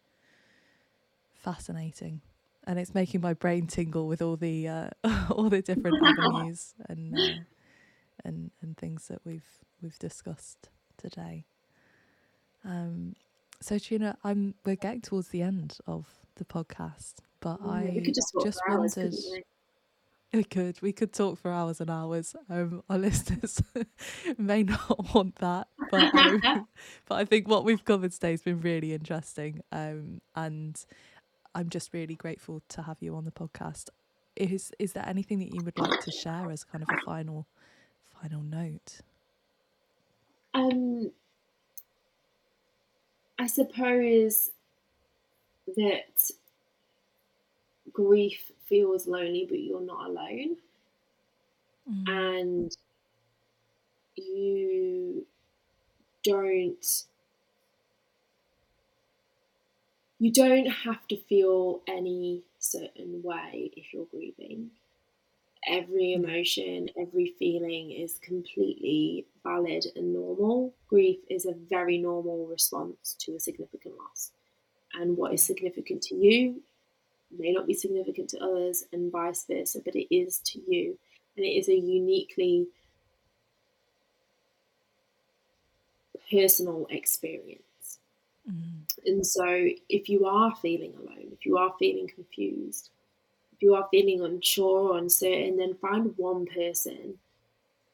[1.35, 2.21] fascinating,
[2.67, 4.89] and it's making my brain tingle with all the uh,
[5.31, 7.41] all the different avenues and uh,
[8.25, 9.49] and and things that we've
[9.83, 11.45] we've discussed today.
[12.65, 13.15] Um,
[13.61, 16.07] so Trina, I'm we're getting towards the end of
[16.37, 19.15] the podcast, but Yeah, I just, just wondered.
[20.39, 20.83] We could.
[20.83, 22.35] We could talk for hours and hours.
[22.51, 23.63] Um, our listeners
[24.37, 26.67] may not want that, but um,
[27.07, 29.63] but I think what we've covered today has been really interesting.
[29.71, 30.85] Um, and
[31.55, 33.91] I'm just really grateful to have you on the podcast.
[34.35, 37.47] Is is there anything that you would like to share as kind of a final
[38.21, 39.03] final note?
[40.53, 41.13] Um,
[43.39, 44.51] I suppose
[45.77, 46.31] that
[47.93, 50.57] grief feels lonely, but you're not alone,
[51.91, 52.09] mm.
[52.09, 52.77] and
[54.17, 55.27] you
[56.23, 57.05] don't
[60.19, 64.71] you don't have to feel any certain way if you're grieving.
[65.69, 66.25] Every mm.
[66.25, 70.73] emotion, every feeling is completely valid and normal.
[70.89, 74.31] Grief is a very normal response to a significant loss.
[74.95, 76.63] And what is significant to you
[77.37, 80.99] may not be significant to others, and vice versa, but it is to you.
[81.37, 82.69] And it is a uniquely
[86.31, 87.99] personal experience.
[88.51, 89.07] Mm-hmm.
[89.07, 92.91] And so, if you are feeling alone, if you are feeling confused,
[93.55, 97.15] if you are feeling unsure or uncertain, then find one person,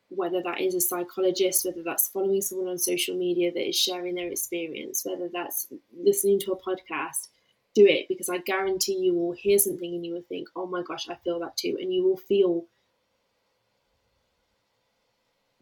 [0.08, 4.16] whether that is a psychologist, whether that's following someone on social media that is sharing
[4.16, 7.28] their experience, whether that's listening to a podcast,
[7.74, 10.82] do it because I guarantee you will hear something and you will think, oh my
[10.82, 11.76] gosh, I feel that too.
[11.80, 12.64] And you will feel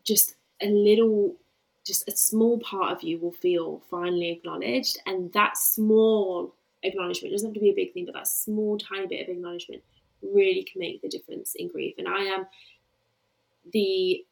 [0.05, 1.37] just a little,
[1.85, 4.99] just a small part of you will feel finally acknowledged.
[5.07, 9.07] And that small acknowledgement doesn't have to be a big thing, but that small, tiny
[9.07, 9.83] bit of acknowledgement
[10.23, 11.95] really can make the difference in grief.
[11.99, 12.47] And I am
[13.73, 14.25] the,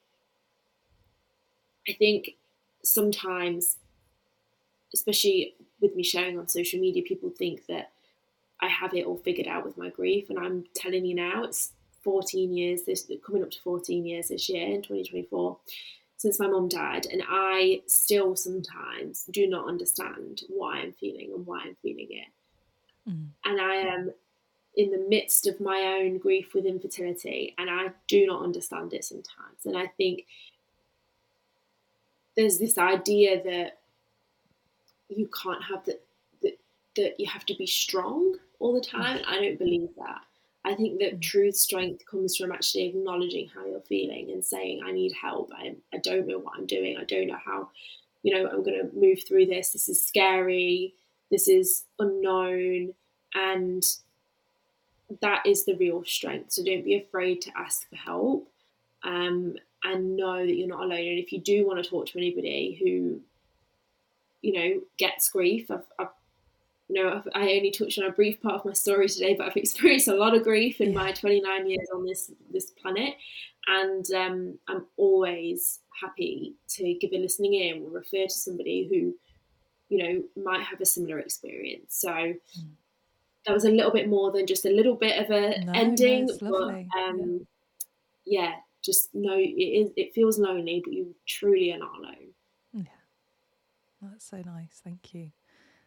[1.88, 2.30] I think
[2.82, 3.76] sometimes,
[4.94, 7.92] especially with me sharing on social media, people think that
[8.60, 10.30] I have it all figured out with my grief.
[10.30, 11.72] And I'm telling you now, it's
[12.02, 15.58] 14 years, this coming up to 14 years this year in 2024
[16.16, 21.46] since my mum died, and I still sometimes do not understand why I'm feeling and
[21.46, 23.10] why I'm feeling it.
[23.10, 23.26] Mm.
[23.44, 24.12] And I am
[24.74, 29.04] in the midst of my own grief with infertility, and I do not understand it
[29.04, 29.66] sometimes.
[29.66, 30.26] And I think
[32.34, 33.78] there's this idea that
[35.08, 36.04] you can't have that
[36.42, 36.58] that
[36.96, 39.20] that you have to be strong all the time.
[39.26, 40.22] I don't believe that.
[40.64, 44.90] I think that true strength comes from actually acknowledging how you're feeling and saying, I
[44.90, 45.52] need help.
[45.54, 46.96] I, I don't know what I'm doing.
[46.98, 47.70] I don't know how,
[48.24, 49.70] you know, I'm going to move through this.
[49.70, 50.94] This is scary.
[51.30, 52.94] This is unknown.
[53.32, 53.84] And
[55.20, 56.50] that is the real strength.
[56.50, 58.48] So don't be afraid to ask for help
[59.04, 59.54] um,
[59.84, 60.98] and know that you're not alone.
[60.98, 63.20] And if you do want to talk to anybody who,
[64.46, 66.14] you know, gets grief, I've, I've
[66.88, 69.46] you know, I've, I only touched on a brief part of my story today, but
[69.48, 71.00] I've experienced a lot of grief in Yeah.
[71.02, 73.14] my 29 years on this this planet,
[73.66, 79.16] and um, I'm always happy to give a listening ear or refer to somebody who,
[79.88, 81.96] you know, might have a similar experience.
[81.96, 82.34] So
[83.46, 85.72] that was a little bit more than just a little bit of a No, no,
[85.72, 86.50] ending, it's but
[86.98, 87.46] um,
[88.24, 89.90] yeah, just know it is.
[89.96, 92.35] It feels lonely, but you truly are not alone.
[94.10, 94.80] That's so nice.
[94.82, 95.30] Thank you.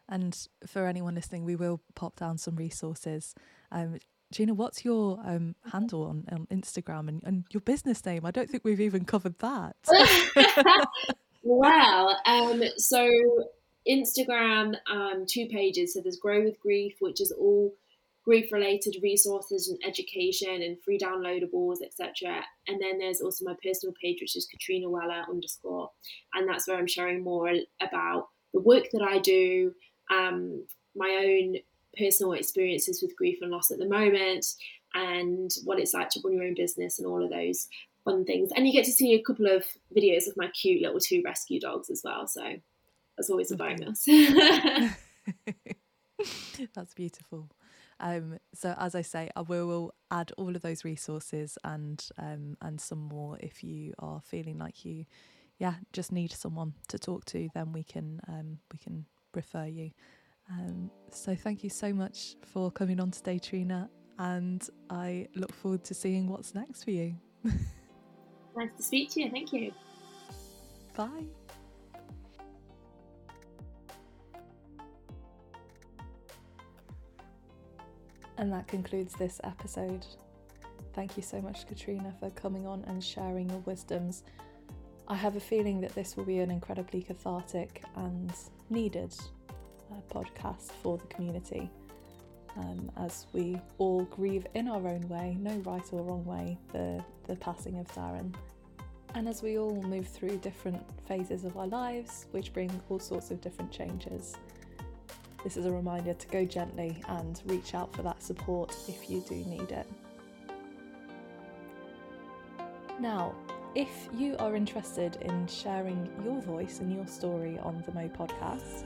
[0.07, 3.35] And for anyone listening, we will pop down some resources.
[3.71, 3.99] Um,
[4.31, 8.25] Gina, what's your um, handle on, on Instagram and, and your business name?
[8.25, 9.75] I don't think we've even covered that.
[11.43, 13.09] well, um, so
[13.87, 15.93] Instagram, um, two pages.
[15.93, 17.73] So there's Grow with Grief, which is all
[18.29, 22.43] grief related resources and education and free downloadables, etc.
[22.67, 25.89] And then there's also my personal page, which is Katrina Weller underscore,
[26.35, 27.51] and that's where I'm sharing more
[27.81, 29.73] about the work that I do,
[30.11, 30.63] um,
[30.95, 31.55] my own
[31.97, 34.45] personal experiences with grief and loss at the moment,
[34.93, 37.67] and what it's like to run your own business and all of those
[38.05, 38.51] fun things.
[38.55, 39.65] And you get to see a couple of
[39.97, 42.27] videos of my cute little two rescue dogs as well.
[42.27, 42.43] So
[43.17, 44.05] that's always a bonus.
[46.75, 47.49] That's beautiful.
[47.99, 52.57] Um, so as I say, I will, will add all of those resources and um,
[52.61, 55.05] and some more if you are feeling like you,
[55.57, 57.49] yeah, just need someone to talk to.
[57.53, 59.91] Then we can um, we can refer you.
[60.49, 65.83] Um, so thank you so much for coming on today, Trina, and I look forward
[65.85, 67.15] to seeing what's next for you.
[68.55, 69.29] nice to speak to you.
[69.29, 69.71] Thank you.
[70.95, 71.25] Bye.
[78.39, 80.05] And that concludes this episode.
[80.93, 84.23] Thank you so much, Katrina, for coming on and sharing your wisdoms.
[85.09, 88.31] I have a feeling that this will be an incredibly cathartic and
[88.69, 89.13] needed
[89.91, 91.69] uh, podcast for the community
[92.55, 97.03] um, as we all grieve in our own way, no right or wrong way, the,
[97.27, 98.33] the passing of Darren.
[99.15, 103.31] And as we all move through different phases of our lives, which bring all sorts
[103.31, 104.37] of different changes,
[105.43, 109.21] this is a reminder to go gently and reach out for that support if you
[109.27, 109.87] do need it.
[112.99, 113.33] Now,
[113.75, 118.83] if you are interested in sharing your voice and your story on the MOE podcast,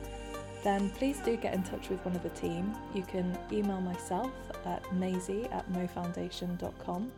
[0.62, 2.74] then please do get in touch with one of the team.
[2.94, 4.30] You can email myself
[4.64, 7.12] at Maisie at moefoundation.com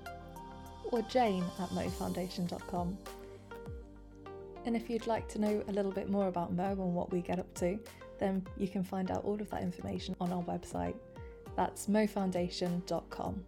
[0.84, 2.98] or Jane at moefoundation.com.
[4.64, 7.20] And if you'd like to know a little bit more about MOE and what we
[7.20, 7.78] get up to,
[8.18, 10.94] then you can find out all of that information on our website.
[11.56, 13.44] That's moefoundation.com.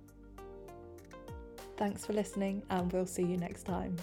[1.77, 3.97] Thanks for listening, and we'll see you next time.